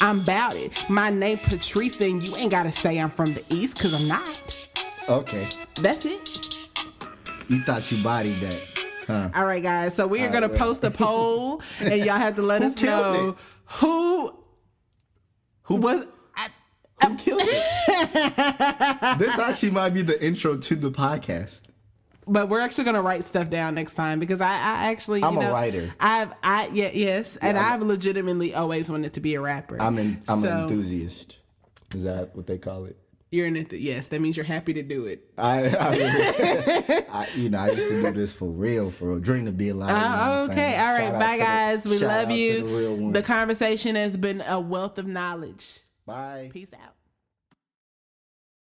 [0.00, 0.88] I'm about it.
[0.88, 4.66] My name Patrice and you ain't gotta say I'm from the East, cause I'm not.
[5.08, 5.48] Okay.
[5.76, 6.58] That's it.
[7.48, 8.69] You thought you bodied that.
[9.10, 9.30] Huh.
[9.34, 9.94] All right, guys.
[9.94, 13.34] So we are gonna post a poll, and y'all have to let us know it?
[13.76, 14.34] who
[15.62, 16.04] Who was.
[16.36, 16.48] I,
[17.06, 19.18] Who killed it?
[19.18, 21.62] this actually might be the intro to the podcast.
[22.26, 25.36] but we're actually gonna write stuff down next time because I, I actually, you I'm
[25.38, 25.92] a know, writer.
[25.98, 29.80] I've, I, yeah, yes, and I'm a- I've legitimately always wanted to be a rapper.
[29.80, 31.38] I'm an I'm So, an enthusiast.
[31.94, 32.96] Is that what they call it?
[33.32, 34.08] You're an enthu- yes.
[34.08, 35.30] That means you're happy to do it.
[35.38, 39.44] I, I, I you know, I used to do this for real, for a dream
[39.46, 39.90] to be alive.
[39.90, 40.76] you know Oh, okay.
[40.78, 41.10] All right.
[41.10, 41.84] Shout Bye, to the- guys.
[41.86, 43.06] we love you.
[43.12, 45.80] The, the conversation has been a wealth of knowledge.
[46.06, 46.50] Bye.
[46.52, 46.94] Peace out.